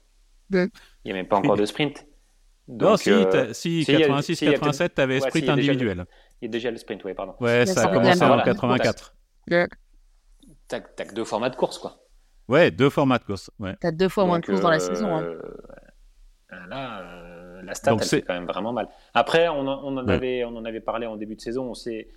[0.51, 0.67] Ouais.
[1.05, 2.05] Il n'y a même pas encore de sprint.
[2.67, 4.53] non, Donc, si, euh, t'as- si, si, il y a- 86, si, il y a
[4.55, 6.05] 87, t'avais Ouais, sprint individuel.
[6.41, 7.35] il y a déjà le sprint, oui, pardon.
[7.39, 8.43] Ouais, ça a commencé en voilà.
[8.43, 9.15] 84.
[10.67, 12.03] T'as t'as que deux formats de course, quoi.
[12.47, 13.49] Ouais, deux formats de course.
[13.59, 13.75] Ouais.
[13.79, 15.15] T'as deux fois moins de courses dans la euh, saison.
[15.17, 15.25] hein.
[16.67, 17.18] Là, euh,
[17.69, 18.87] la stat, Donc elle c'est- fait quand même vraiment mal.
[19.13, 20.13] Après, on, en- on en Ouais.
[20.13, 21.65] avait, on en avait parlé en début de saison.
[21.69, 22.07] On s'est-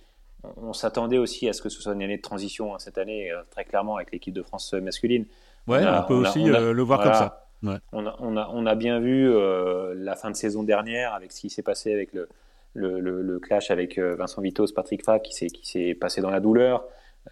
[0.43, 2.97] on, on s'attendait aussi à ce que ce soit une année de transition hein, cette
[2.97, 5.25] année, euh, très clairement, avec l'équipe de France masculine.
[5.67, 7.11] Ouais, On a- on peut on aussi a- euh, le voir voilà.
[7.11, 7.39] comme ça.
[7.63, 7.77] Ouais.
[7.93, 8.35] On a, on,
[8.75, 12.27] bien vu euh, la fin de saison dernière avec ce qui s'est passé avec le,
[12.73, 15.47] le, le- le clash avec euh, Vincent Vitos, Patrick Fa, qui s'est,
[15.93, 16.83] passé dans la douleur.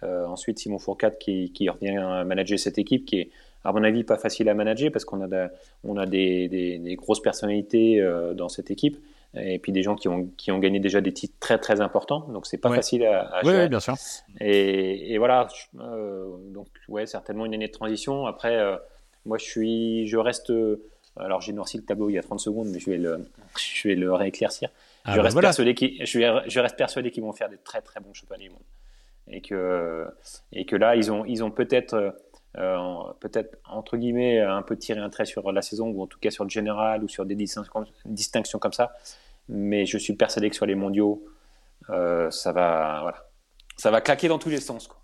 [0.02, 3.30] Euh, ensuite, Simon Fourcade qui, qui revient manager cette équipe qui est,
[3.64, 5.48] à mon avis, pas facile à manager parce qu'on a, de-
[5.84, 8.98] on a des, des, des grosses personnalités euh, dans cette équipe
[9.34, 12.20] et puis des gens qui ont, qui ont gagné déjà des titres très très importants.
[12.32, 12.76] Donc, c'est pas Ouais.
[12.76, 13.56] facile à, à gérer.
[13.56, 13.94] ouais, bien sûr.
[14.40, 15.48] Et, et voilà,
[15.80, 18.26] euh, donc ouais, certainement une année de transition.
[18.26, 18.76] Après, euh,
[19.24, 20.52] moi je suis, je reste.
[21.16, 23.24] alors j'ai noirci le tableau il y a 30 secondes, mais je vais le,
[23.56, 24.68] je vais le rééclaircir.
[25.04, 25.48] Ah, je, bah reste voilà.
[25.48, 28.42] persuadé qu'ils, je, vais- je reste persuadé qu'ils vont faire des très très bons championnats
[28.42, 28.62] du monde.
[29.28, 30.06] Et que,
[30.52, 32.14] et que là, ils ont, ils ont peut-être,
[32.54, 36.30] peut-être entre guillemets, un peu tiré un trait sur la saison, ou en tout cas
[36.30, 38.92] sur le général, ou sur des distinctions, comme ça.
[39.48, 41.24] Mais je suis persuadé que sur les mondiaux,
[41.90, 43.26] euh, ça va, voilà,
[43.76, 44.86] ça va claquer dans tous les sens.
[44.86, 44.98] Quoi.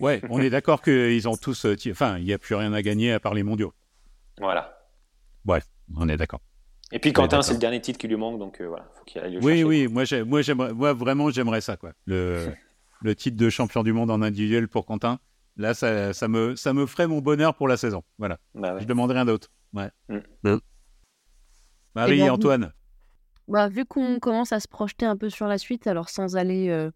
[0.00, 1.66] Ouais, on est d'accord qu'ils ont tous.
[1.66, 3.72] euh, Enfin, il n'y a plus rien à gagner à part les mondiaux.
[4.38, 4.78] Voilà.
[5.94, 6.40] On est d'accord.
[6.90, 9.20] Et puis Quentin, c'est le dernier titre qui lui manque, donc euh, voilà, faut qu'il
[9.20, 9.64] aille le Oui, chercher.
[9.64, 10.04] oui, moi,
[10.54, 11.92] moi, moi, vraiment, j'aimerais ça, quoi.
[12.06, 12.46] Le,
[13.02, 15.18] le titre de champion du monde en individuel pour Quentin.
[15.56, 18.02] Là, ça, ça, me, ça me ferait mon bonheur pour la saison.
[18.18, 18.38] Voilà.
[18.54, 18.80] Bah ouais.
[18.80, 19.48] Je demanderais rien d'autre.
[19.74, 19.90] Ouais.
[20.08, 20.56] Mm.
[21.94, 22.72] Marie, Eh ben, Antoine.
[23.48, 26.68] Bah, vu qu'on commence à se projeter un peu sur la suite, alors sans aller
[26.70, 26.90] euh,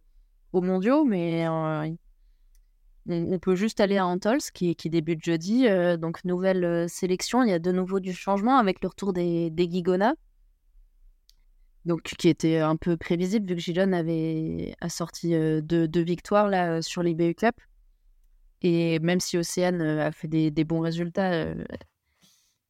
[0.53, 1.91] aux mondiaux, mais euh,
[3.09, 5.67] on, on peut juste aller à Antols qui, qui débute jeudi.
[5.69, 7.43] euh, donc, nouvelle euh, sélection.
[7.43, 10.15] Il y a de nouveau du changement avec le retour des, des Gigona.
[11.85, 16.03] Donc, qui était un peu prévisible vu que Gilon avait a sorti euh, deux, deux
[16.03, 17.55] victoires là, sur l'IBU Cup.
[18.63, 21.55] Et même si Océane euh, a fait des, des bons résultats, euh,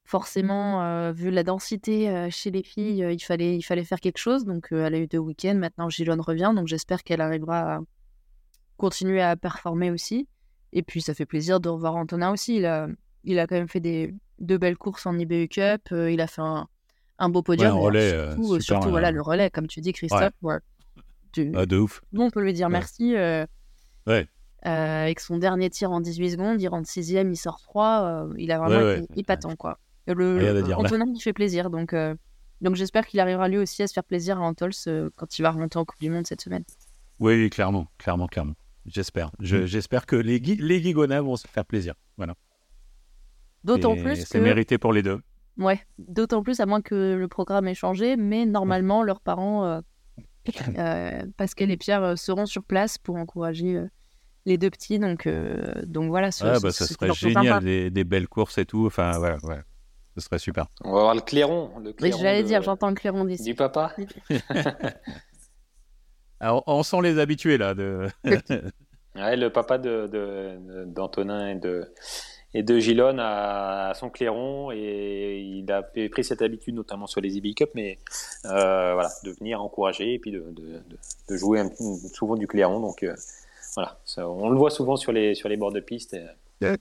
[0.04, 4.00] forcément, euh, vu la densité euh, chez les filles, euh, il, fallait, il fallait faire
[4.00, 4.44] quelque chose.
[4.44, 5.54] Donc, elle a eu deux week-ends.
[5.56, 6.52] Maintenant, Gilon revient.
[6.54, 7.80] Donc, j'espère qu'elle arrivera à
[8.76, 10.28] continuer à performer aussi.
[10.72, 12.56] Et puis, ça fait plaisir de revoir Antonin aussi.
[12.56, 12.88] Il a,
[13.24, 15.88] il a quand même fait des, deux belles courses en IBU Cup.
[15.92, 16.68] il a fait un,
[17.18, 17.72] un beau podium.
[17.74, 20.34] Ouais, un relais, surtout, super, surtout, euh, voilà, le relais, comme tu dis, Christophe.
[20.42, 20.58] ouais.
[21.32, 22.02] Tu- Ah, de ouf.
[22.12, 23.14] Bon, on peut lui dire merci.
[23.14, 24.26] Ouais.
[24.66, 28.28] Euh, avec son dernier tir en 18 secondes, il rentre sixième, il sort 3.
[28.36, 28.98] il a vraiment Ouais, ouais.
[29.04, 29.78] été épatant, quoi.
[30.06, 30.84] Le, Rien à dire, là.
[30.84, 31.68] Antonin, il fait plaisir.
[31.70, 32.14] Donc, euh,
[32.60, 35.42] donc j'espère qu'il arrivera lui aussi à se faire plaisir à Antols euh, quand il
[35.42, 36.64] va remonter en Coupe du Monde cette semaine.
[37.18, 38.54] Oui, clairement, clairement, clairement.
[38.86, 39.30] J'espère.
[39.40, 39.66] Je- Mm.
[39.66, 41.94] J'espère que les, les vont se faire plaisir.
[42.16, 42.34] Voilà.
[43.64, 44.44] D'autant plus C'est que.
[44.44, 45.20] mérité pour les deux.
[45.58, 49.80] Ouais, d'autant plus à moins que le programme ait changé, mais normalement, leurs parents, euh,
[50.78, 53.88] euh, Pascal et Pierre, euh, seront sur place pour encourager euh,
[54.46, 54.98] les deux petits.
[54.98, 58.28] Donc, euh, donc voilà, ce, Ah, ce- bah, ça c'est serait génial, des, des belles
[58.28, 58.86] courses et tout.
[58.86, 59.60] Enfin, voilà, ouais.
[60.16, 60.66] Ce serait super.
[60.82, 61.72] On va voir le clairon.
[61.78, 63.44] Le Oui, clairon j'allais de- dire, j'entends le clairon d'ici.
[63.44, 63.94] Du papa.
[66.40, 67.74] Alors, on sent les habitués, là.
[67.74, 68.08] De...
[69.14, 71.90] Ouais, le papa de, de- d'Antonin et de,
[72.52, 77.06] et de Gilon a, a son clairon et il a fait- pris cette habitude, notamment
[77.06, 77.98] sur les EB Cup, mais
[78.44, 80.98] euh, voilà, de venir encourager et puis de, de, de-
[81.30, 81.70] de jouer un-
[82.12, 82.78] souvent du clairon.
[82.80, 83.14] Donc euh,
[83.76, 86.14] voilà, ça, on le voit souvent sur les, sur les bords de piste.
[86.14, 86.74] et-.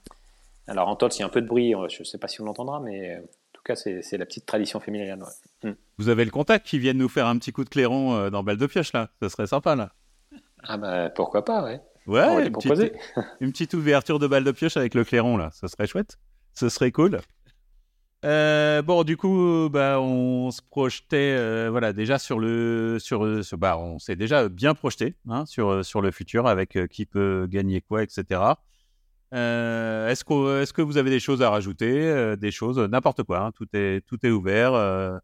[0.66, 2.40] Alors en Tols, il y a un peu de bruit, je ne sais pas si
[2.40, 5.22] on l'entendra, mais euh, en tout cas, c'est, c'est la petite tradition familiale.
[5.62, 5.74] ouais.
[5.98, 8.42] Vous avez le contact qui viennent nous faire un petit coup de clairon euh, dans
[8.42, 9.10] balle de pioche, là.
[9.22, 9.92] Ça serait sympa, là.
[10.64, 11.80] Ah bah pourquoi pas, ouais.
[12.08, 12.92] Ouais, une petite,
[13.40, 15.50] une petite ouverture de balle de pioche avec le clairon, là.
[15.52, 16.18] Ça serait chouette.
[16.54, 17.20] Ce serait cool.
[18.24, 23.58] Euh, bon, du coup, bah, on se projetait, euh, voilà, déjà sur le, sur, sur-
[23.58, 27.46] bah, on s'est déjà bien projeté hein, sur, sur le futur avec euh, qui peut
[27.48, 28.40] gagner quoi, etc.
[29.34, 33.22] Euh, est-ce, qu'au- est-ce que vous avez des choses à rajouter, euh, des choses, n'importe
[33.22, 34.72] quoi, hein, tout est, tout est ouvert.
[34.74, 35.16] euh,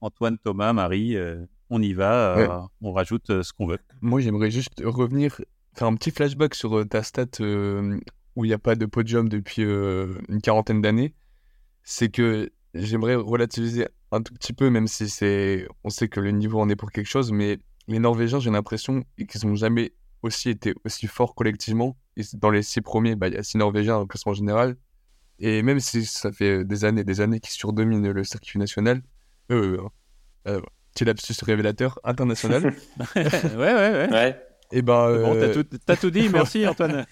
[0.00, 2.46] Antoine, Thomas, Marie, euh, on y va, euh,
[2.82, 3.78] on rajoute euh, ce qu'on veut.
[4.02, 5.40] Moi, j'aimerais juste revenir,
[5.74, 7.98] faire un petit flashback sur euh, ta stat euh,
[8.36, 11.14] où il n'y a pas de podium depuis euh, une quarantaine d'années.
[11.84, 16.30] C'est que j'aimerais relativiser un tout petit peu, même si c'est, on sait que le
[16.30, 17.58] niveau en est pour quelque chose, mais
[17.88, 21.96] les Norvégiens, j'ai l'impression qu'ils n'ont jamais aussi été aussi forts collectivement.
[22.16, 24.76] Et dans les six premiers, bah, il y a six Norvégiens au classement général.
[25.38, 29.02] Et même si ça fait des années et des années qu'ils surdominent le circuit national,
[29.50, 29.88] eux, euh,
[30.48, 30.60] euh,
[30.94, 32.74] petit lapsus révélateur international.
[33.16, 33.24] ouais,
[33.56, 34.08] ouais, ouais.
[34.10, 37.06] Ouais, Et ben, Bon, t'as euh, tout, t'as tout dit, merci Antoine.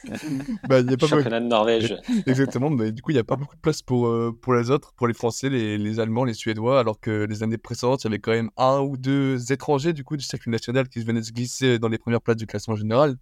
[0.68, 1.96] bah, il y a pas championnat de Norvège.
[2.26, 4.70] Exactement, mais du coup, il n'y a pas beaucoup de place pour, euh, pour les
[4.70, 8.06] autres, pour les Français, les, les Allemands, les Suédois, alors que les années précédentes, il
[8.06, 11.22] y avait quand même un ou deux étrangers du coup du circuit national qui venaient
[11.22, 13.16] se glisser dans les premières places du classement général.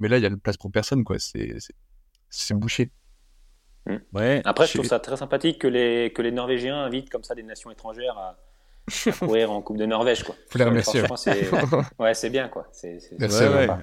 [0.00, 1.18] Mais là, il y a une place pour personne, quoi.
[1.18, 1.74] C'est c'est-
[2.28, 2.90] c'est bouché.
[4.12, 7.22] Ouais, Après, je je- trouve ça très sympathique que les, que les Norvégiens invitent comme
[7.22, 8.36] ça des nations étrangères à,
[9.06, 10.22] à courir en Coupe de Norvège.
[10.22, 10.34] Quoi.
[10.50, 11.02] Faut les remercier.
[11.98, 12.48] Ouais, c'est bien.
[12.48, 12.68] quoi.
[12.72, 13.28] C'est ouais, ouais.
[13.28, 13.80] sympa.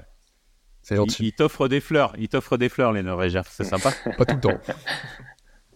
[0.82, 1.28] C'est Ils, gentil.
[1.28, 3.92] ils t'offrent des fleurs, ils t'offrent des fleurs, les Norvégiens, c'est sympa.
[4.18, 4.60] Pas tout le temps.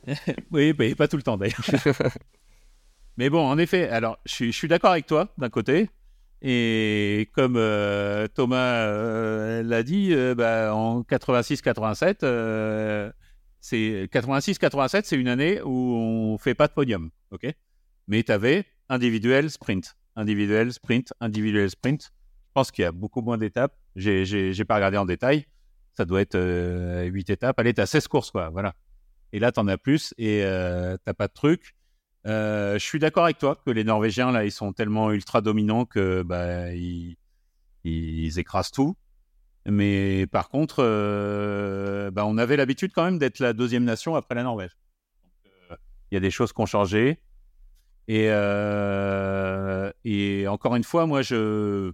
[0.51, 1.61] oui, mais pas tout le temps d'ailleurs.
[3.17, 5.89] mais bon, en effet, alors je suis, je suis d'accord avec toi d'un côté,
[6.41, 13.11] et comme euh, Thomas euh, l'a dit, euh, bah, en 86-87, euh,
[13.59, 17.47] c'est 86-87, c'est une année où on fait pas de podium, ok?
[18.07, 22.11] Mais tu avais individuel, sprint, individuel, sprint, individuel, sprint.
[22.11, 23.75] Je pense qu'il y a beaucoup moins d'étapes.
[23.95, 25.45] J'ai, j'ai pas regardé en détail.
[25.93, 27.59] Ça doit être euh, 8 étapes.
[27.59, 28.49] Allez, tu as 16 courses, quoi.
[28.49, 28.75] Voilà.
[29.33, 31.75] Et là, tu en as plus et euh, t'as pas de truc.
[32.27, 35.85] Euh, je suis d'accord avec toi que les Norvégiens, là, ils sont tellement ultra dominants
[35.85, 37.17] que bah, ils,
[38.39, 38.97] écrasent tout.
[39.65, 44.35] Mais par contre, euh, bah, on avait l'habitude quand même d'être la deuxième nation après
[44.35, 44.71] la Norvège.
[45.71, 45.75] Euh,
[46.11, 47.19] Il y a des choses qui ont changé.
[48.07, 51.91] Et, euh, et encore une fois, moi, je,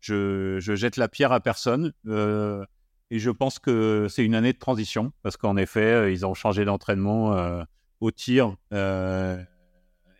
[0.00, 1.92] je, je jette la pierre à personne.
[2.06, 2.64] Euh,
[3.10, 6.34] et je pense que c'est une année de transition parce qu'en effet, euh, ils ont
[6.34, 7.62] changé d'entraînement euh,
[8.00, 8.56] au tir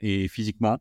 [0.01, 0.79] et physiquement.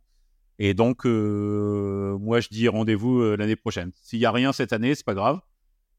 [0.60, 3.92] Et donc, moi, je dis rendez-vous l'année prochaine.
[4.04, 5.40] S'il n'y a rien cette année, c'est pas grave.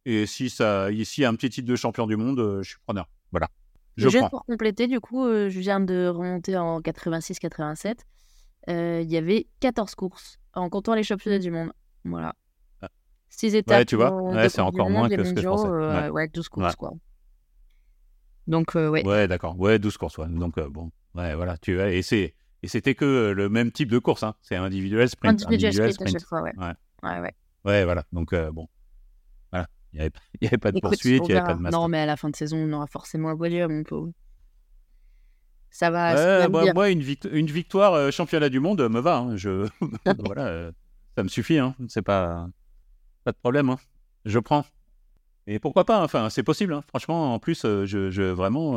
[0.04, 3.08] Et si ça, ici, un petit titre de champion du monde, je suis preneur.
[3.32, 3.48] Voilà.
[3.96, 4.30] Je Juste prends.
[4.30, 7.94] pour compléter, du coup, je viens de remonter en 86-87.
[8.68, 11.72] Euh, Il y avait 14 courses en comptant les championnats du monde.
[12.04, 12.34] Voilà.
[12.80, 12.88] Ah.
[13.30, 13.86] 6 étapes.
[13.86, 15.66] tu vois, ouais, c'est encore moins que ce que je pensais.
[15.68, 16.08] euh, Ouais.
[16.10, 16.74] ouais, 12 courses, Ouais.
[16.78, 16.92] quoi.
[18.46, 19.06] Donc, euh, ouais.
[19.06, 19.58] Ouais, d'accord.
[19.58, 20.18] Ouais, 12 courses.
[20.18, 20.26] Ouais.
[20.28, 20.90] Donc, euh, bon.
[21.14, 21.56] Ouais, voilà.
[21.58, 22.34] Tu vois, et c'est.
[22.64, 24.34] Et c'était que euh, le même type de course, hein.
[24.40, 25.42] c'est individuel sprint.
[25.46, 26.52] Individuel sprint à chaque fois, ouais.
[26.56, 26.72] Ouais.
[27.02, 27.34] Ouais, ouais.
[27.64, 28.04] Ouais, voilà.
[28.12, 28.68] Donc, euh, bon.
[29.50, 29.66] Voilà.
[29.92, 30.12] Il n'y avait,
[30.46, 31.80] avait pas de Écoute, poursuite, on il n'y avait pas de master.
[31.80, 34.12] Non, mais à la fin de saison, on aura forcément un podium, mon pauvre.
[35.72, 38.88] Ça va, ça va bah, moi, une, vict- une victoire euh, championnat du monde euh,
[38.90, 39.16] me va.
[39.16, 39.36] hein.
[39.36, 39.66] Je...
[40.18, 40.72] voilà, euh,
[41.16, 41.58] ça me suffit.
[41.58, 41.74] Hein.
[41.88, 42.46] C'est pas...
[43.24, 43.70] pas de problème.
[43.70, 43.78] hein.
[44.26, 44.64] Je prends.
[45.46, 46.74] Et pourquoi pas Enfin, c'est possible.
[46.74, 46.84] hein.
[46.88, 48.74] Franchement, en plus, je, je vraiment,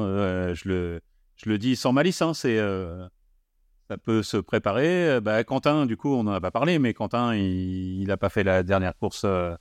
[0.54, 1.02] je le,
[1.36, 2.22] je le dis sans malice.
[2.22, 2.34] hein.
[2.34, 2.58] C'est,
[3.90, 5.20] ça peut se préparer.
[5.22, 8.44] Bah, Quentin, du coup, on n'en a pas parlé, mais Quentin, il n'a pas fait
[8.44, 9.56] la dernière course euh,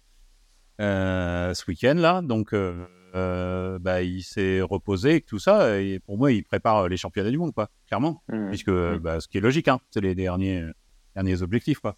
[0.78, 2.54] ce week-end là, donc.
[2.54, 5.80] euh, euh, bah, il s'est reposé tout ça.
[5.80, 8.48] Et pour moi, il prépare les championnats du monde, quoi, clairement Mhm.
[8.48, 10.72] puisque bah, ce qui est logique, hein, c'est les derniers, euh,
[11.14, 11.96] derniers objectifs, quoi.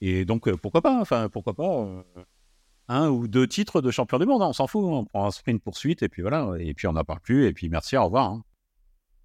[0.00, 2.02] Et donc euh, pourquoi pas, enfin pourquoi pas euh,
[2.88, 5.26] un ou deux titres de champion du monde, hein, on s'en fout, hein, on prend
[5.26, 7.96] un sprint poursuite et puis voilà, et puis on n'en parle plus et puis merci,
[7.96, 8.30] au revoir.
[8.30, 8.42] hein.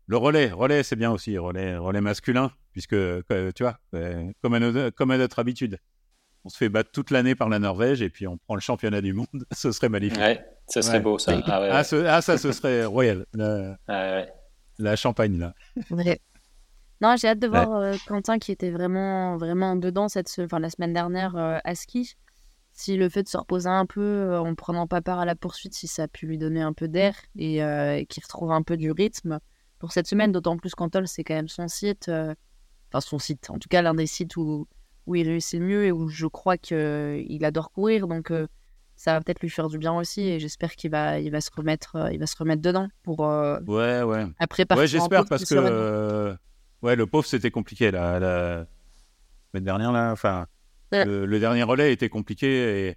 [0.08, 3.22] Le relais, relais c'est bien aussi, relais, relais masculin, puisque euh,
[3.56, 5.78] tu vois, euh, comme à, notre, comme à notre habitude,
[6.44, 9.00] on se fait battre toute l'année par la Norvège et puis on prend le championnat
[9.00, 10.18] du monde, ce serait magnifique.
[10.20, 11.04] Ouais, ça serait Ouais.
[11.04, 11.34] beau ça.
[11.46, 14.34] Ah, ouais, Ah, ce- ah, ça, ce serait royal, la, Ah, ouais.
[14.80, 15.54] la Champagne là.
[15.92, 16.20] Ouais.
[17.02, 20.70] Non, j'ai hâte de voir euh, Quentin qui était vraiment, vraiment dedans cette, enfin, la
[20.70, 22.16] semaine dernière euh, à ski.
[22.72, 25.36] Si le fait de se reposer un peu euh, en prenant pas part à la
[25.36, 28.52] poursuite, si ça a pu lui donner un peu d'air et, euh, et qu'il retrouve
[28.52, 29.40] un peu du rythme
[29.80, 32.34] pour cette semaine, d'autant plus qu'Antol, c'est quand même son site, euh,
[32.90, 34.66] enfin son site, en tout cas l'un des sites où,
[35.06, 38.08] où il réussit le mieux et où je crois qu'il adore courir.
[38.08, 38.48] Donc euh,
[39.04, 41.50] ça va peut-être lui faire du bien aussi et j'espère qu'il va, il va, se
[41.54, 44.28] remettre, euh, il va se remettre dedans pour euh, Ouais, ouais.
[44.40, 46.34] après Ouais, j'espère parce que euh,
[46.82, 48.66] ouais, le pauvre c'était compliqué là, la
[49.52, 50.14] semaine dernière là.
[50.14, 50.48] Enfin,
[50.94, 51.06] Ouais.
[51.06, 52.96] le, le dernier relais était compliqué et,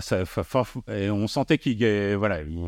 [0.00, 0.22] ça,
[0.86, 2.58] on sentait qu'il voilà, il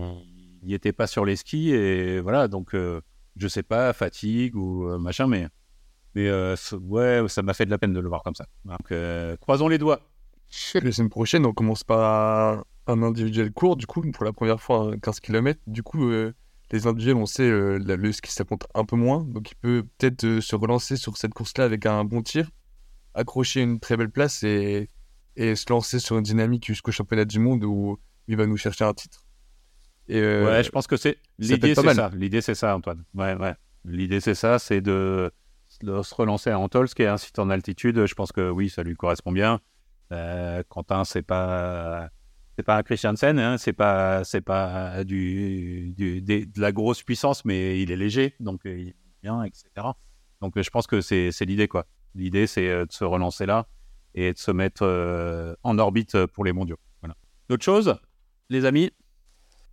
[0.65, 3.03] il était pas sur les skis et voilà donc euh,
[3.37, 5.49] je sais pas fatigue ou euh, machin mais
[6.15, 8.47] mais euh, ouais ça m'a fait de la peine de le voir comme ça.
[8.65, 8.93] Donc
[9.39, 10.01] croisons les doigts.
[10.81, 14.93] La semaine prochaine, on commence par un individuel court, du coup, pour la première fois,
[14.93, 15.61] un 15 km.
[15.67, 16.33] Du coup, euh,
[16.73, 19.23] les individuels, on sait, euh, la- le ski, ça compte un peu moins.
[19.25, 22.51] Donc, il peut peut-être euh, se relancer sur cette course-là avec un bon tir,
[23.15, 24.91] accrocher une très belle place et,
[25.37, 27.99] et se lancer sur une dynamique jusqu'au championnat du monde où
[28.29, 29.25] il va nous chercher un titre.
[30.09, 32.11] Et, Ouais, je pense que c'est l'idée, c'est ça.
[32.15, 33.05] L'idée, c'est ça, Antoine.
[33.15, 33.55] Ouais, ouais.
[33.85, 35.31] L'idée, c'est ça, c'est de,
[35.83, 38.05] de se relancer à Antol, ce qui est un site en altitude.
[38.07, 39.61] Je pense que oui, ça lui correspond bien.
[40.13, 42.11] Euh, Quentin, c'est pas,
[42.57, 47.03] c'est pas un Christiansen, hein, c'est pas, c'est pas du, du- des- de la grosse
[47.03, 49.65] puissance, mais il est léger, donc euh, il est bien, etc.
[50.41, 51.87] Donc, euh, je pense que c'est, c'est l'idée, quoi.
[52.15, 53.67] L'idée, c'est euh, de se relancer là
[54.15, 56.79] et de se mettre euh, en orbite pour les mondiaux.
[57.01, 57.15] Voilà.
[57.49, 57.97] D'autres choses,
[58.51, 58.91] les amis?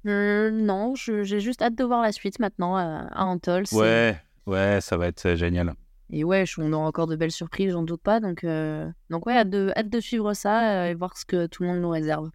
[0.06, 3.68] Euh, non, j'ai juste hâte de voir la suite maintenant à, à Antol.
[3.68, 5.74] c'est- Ouais, ouais, ça va être génial.
[6.12, 8.20] Et ouais, on aura encore de belles surprises, j'en doute pas.
[8.20, 11.45] Donc, euh, donc ouais, hâte de, hâte de suivre ça euh, et voir ce que
[11.47, 12.30] tout le monde nous réserve.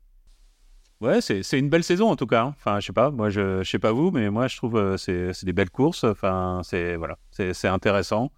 [1.01, 2.45] Ouais, c'est c'est une belle saison en tout cas.
[2.45, 2.55] hein.
[2.57, 4.97] Enfin, je sais pas, moi je, je sais pas vous, mais moi je trouve euh,
[4.97, 6.05] c'est c'est des belles courses.
[6.05, 8.31] Enfin, c'est voilà, c'est c'est intéressant.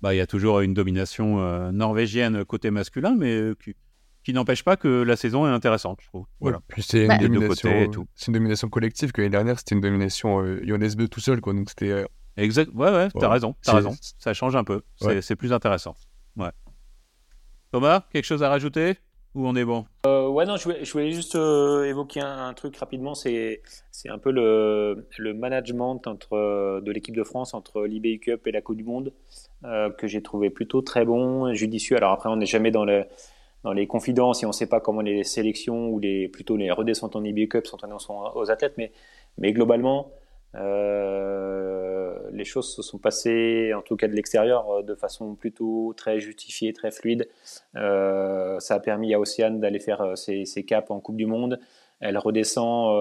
[0.00, 3.76] Bah, il y a toujours une domination euh, norvégienne côté masculin, mais euh, qui,
[4.24, 6.26] qui n'empêche pas que la saison est intéressante, je trouve.
[6.40, 6.56] Voilà.
[6.56, 10.94] Ouais, puis c'est une une domination collective que l'année dernière c'était une domination euh, Johannes
[10.96, 11.52] Bö tout seul quoi.
[11.52, 12.06] Donc c'était euh,
[12.36, 12.70] Exact.
[12.74, 13.26] Ouais, ouais, t'as Ouais.
[13.32, 13.92] raison, t'as raison.
[14.18, 14.82] Ça change un peu.
[14.96, 15.36] C'est Ouais.
[15.36, 15.94] plus intéressant.
[16.36, 16.50] Ouais.
[17.72, 18.96] Thomas, quelque chose à rajouter
[19.34, 19.86] ou on est bon?
[20.06, 23.14] Euh, ouais, non, je voulais, je voulais juste euh, évoquer un, un truc rapidement.
[23.14, 28.46] C'est, c'est un peu le, le management entre, de l'équipe de France entre l'IBU Cup
[28.46, 29.12] et la Coupe du Monde
[29.64, 31.96] euh, que j'ai trouvé plutôt très bon, judicieux.
[31.96, 33.04] Alors après, on n'est jamais dans, le,
[33.64, 36.70] dans les confidences et on ne sait pas comment les sélections ou les, plutôt les
[36.70, 38.92] redescentes en IBU Cup sont annoncées aux athlètes, mais,
[39.38, 40.10] mais globalement,
[40.54, 45.94] euh, les choses se sont passées, en tout cas de l'extérieur, euh, de façon plutôt
[45.96, 47.28] très justifiée, très fluide.
[47.76, 51.58] Euh, ça a permis à Océane d'aller faire ses, ses caps en Coupe du Monde.
[52.00, 52.96] Elle redescend,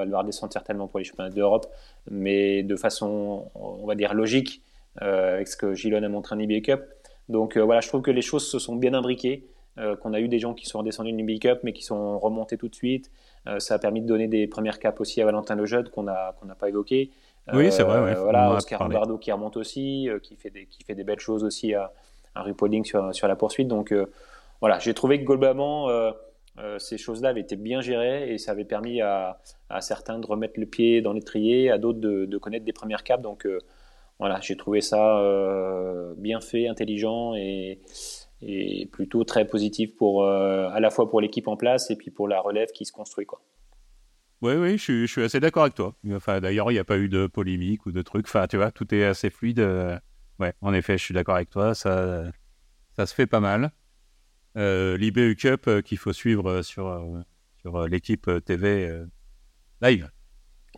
[0.00, 1.66] elle va redescendre certainement pour les championnats d'Europe,
[2.08, 4.62] mais de façon, on va dire, logique,
[4.94, 6.84] avec ce que Gilon a montré en IBA Cup.
[7.28, 9.44] Donc voilà, je trouve que les choses se sont bien imbriquées,
[9.78, 12.18] euh, qu'on a eu des gens qui sont redescendus en IBA Cup, mais qui sont
[12.18, 13.10] remontés tout de suite.
[13.46, 16.34] Euh, ça a permis de donner des premières capes aussi à Valentin Lejeune, qu'on n'a
[16.40, 17.10] qu'on pas évoqué.
[17.54, 18.82] Oui, c'est vrai, ouais, en voilà, Oscar.
[18.82, 21.92] Lombardo qui remonte aussi, euh, qui, fait des, qui fait des belles choses aussi à,
[22.34, 23.68] à Rupolding sur, sur la poursuite.
[23.68, 24.06] Donc euh,
[24.60, 26.10] voilà, j'ai trouvé que globalement, euh,
[26.58, 29.38] euh, ces choses-là avaient été bien gérées et ça avait permis à,
[29.70, 33.04] à certains de remettre le pied dans l'étrier, à d'autres de, de connaître des premières
[33.04, 33.22] capes.
[33.22, 33.60] Donc euh,
[34.18, 37.78] voilà, j'ai trouvé ça euh, bien fait, intelligent et,
[38.40, 42.10] et plutôt très positif pour euh, à la fois pour l'équipe en place et puis
[42.10, 43.26] pour la relève qui se construit.
[43.26, 43.40] Quoi.
[44.42, 45.96] Oui, oui, je suis, je suis assez d'accord avec toi.
[46.12, 48.26] Enfin, d'ailleurs, il n'y a pas eu de polémique ou de trucs.
[48.26, 49.58] Enfin, tu vois, tout est assez fluide.
[49.60, 49.98] euh,
[50.38, 51.74] Ouais, en effet, je suis d'accord avec toi.
[51.74, 52.30] Ça,
[52.94, 53.72] ça se fait pas mal.
[54.56, 57.24] Euh, L'IBU Cup qu'il faut suivre sur,
[57.60, 59.02] sur l'équipe TV
[59.82, 60.08] live.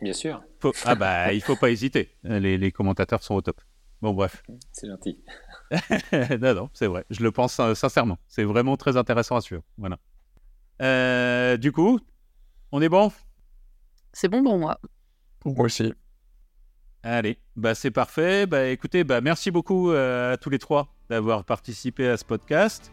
[0.01, 2.15] Bien sûr, Faut- Ah bah, il faut pas hésiter.
[2.23, 3.61] Les, les commentateurs sont au top.
[4.01, 4.41] Bon, bref.
[4.71, 5.19] c'est gentil.
[6.41, 7.05] non, non, c'est vrai.
[7.09, 8.17] Je le pense euh, sincèrement.
[8.27, 9.63] C'est vraiment très intéressant à suivre.
[9.77, 9.97] Voilà.
[10.81, 11.99] Euh, du coup,
[12.71, 13.11] on est bon?
[14.13, 14.79] C'est bon pour moi.
[15.45, 15.93] moi aussi.
[17.03, 18.45] Allez, bah c'est parfait.
[18.45, 22.91] Bah écoutez, bah merci beaucoup euh, à tous les trois d'avoir participé à ce podcast.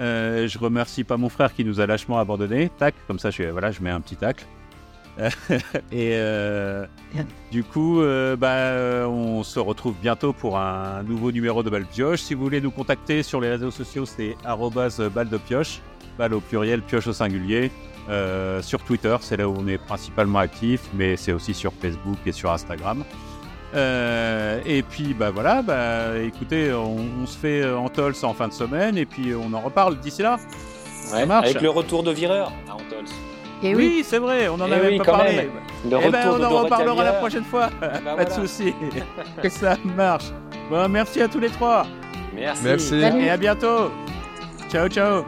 [0.00, 2.70] Euh, je remercie pas mon frère qui nous a lâchement abandonné.
[2.78, 4.46] Tac, comme ça, je voilà, je mets un petit tacle.
[5.92, 6.86] Et euh,
[7.52, 11.86] du coup, euh, bah, euh, on se retrouve bientôt pour un nouveau numéro de Balle
[11.86, 12.20] Pioche.
[12.20, 14.36] Si vous voulez nous contacter sur les réseaux sociaux, c'est
[15.14, 15.80] balle de pioche,
[16.18, 17.70] balle au pluriel, pioche au singulier.
[18.08, 22.18] Euh, sur Twitter, c'est là où on est principalement actif, mais c'est aussi sur Facebook
[22.26, 23.04] et sur Instagram.
[23.74, 28.32] Euh, et puis bah voilà, bah écoutez, on, on se fait euh, en tols en
[28.32, 30.38] fin de semaine et puis on en reparle d'ici là.
[31.12, 31.46] Ouais, marche.
[31.46, 33.10] avec le retour de Vireur à Antols.
[33.64, 35.36] Et oui, oui, c'est vrai, on en Eh avait oui, pas parlé.
[35.36, 35.50] même.
[35.90, 37.70] Le Eh ben, on en reparlera la prochaine fois.
[37.80, 38.74] Bah, pas de souci.
[39.48, 40.26] Ça marche.
[40.70, 41.86] Bon, merci à tous les trois
[42.34, 42.64] Merci.
[42.64, 42.94] Merci.
[42.96, 43.90] Et à bientôt.
[44.70, 45.24] Ciao, ciao.